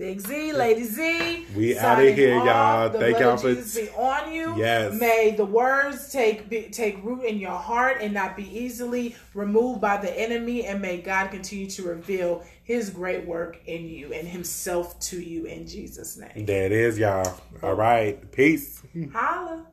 [0.00, 1.44] Big Z, Lady Z.
[1.54, 2.46] We out of here, off.
[2.46, 2.88] y'all.
[2.88, 4.56] The Thank y'all of for- Jesus be on you.
[4.56, 4.98] Yes.
[4.98, 9.82] May the words take be, take root in your heart and not be easily removed
[9.82, 10.64] by the enemy.
[10.64, 15.44] And may God continue to reveal His great work in you and Himself to you
[15.44, 16.46] in Jesus' name.
[16.46, 17.38] There it is, y'all.
[17.62, 18.32] All right.
[18.32, 18.80] Peace.
[19.12, 19.66] Holla.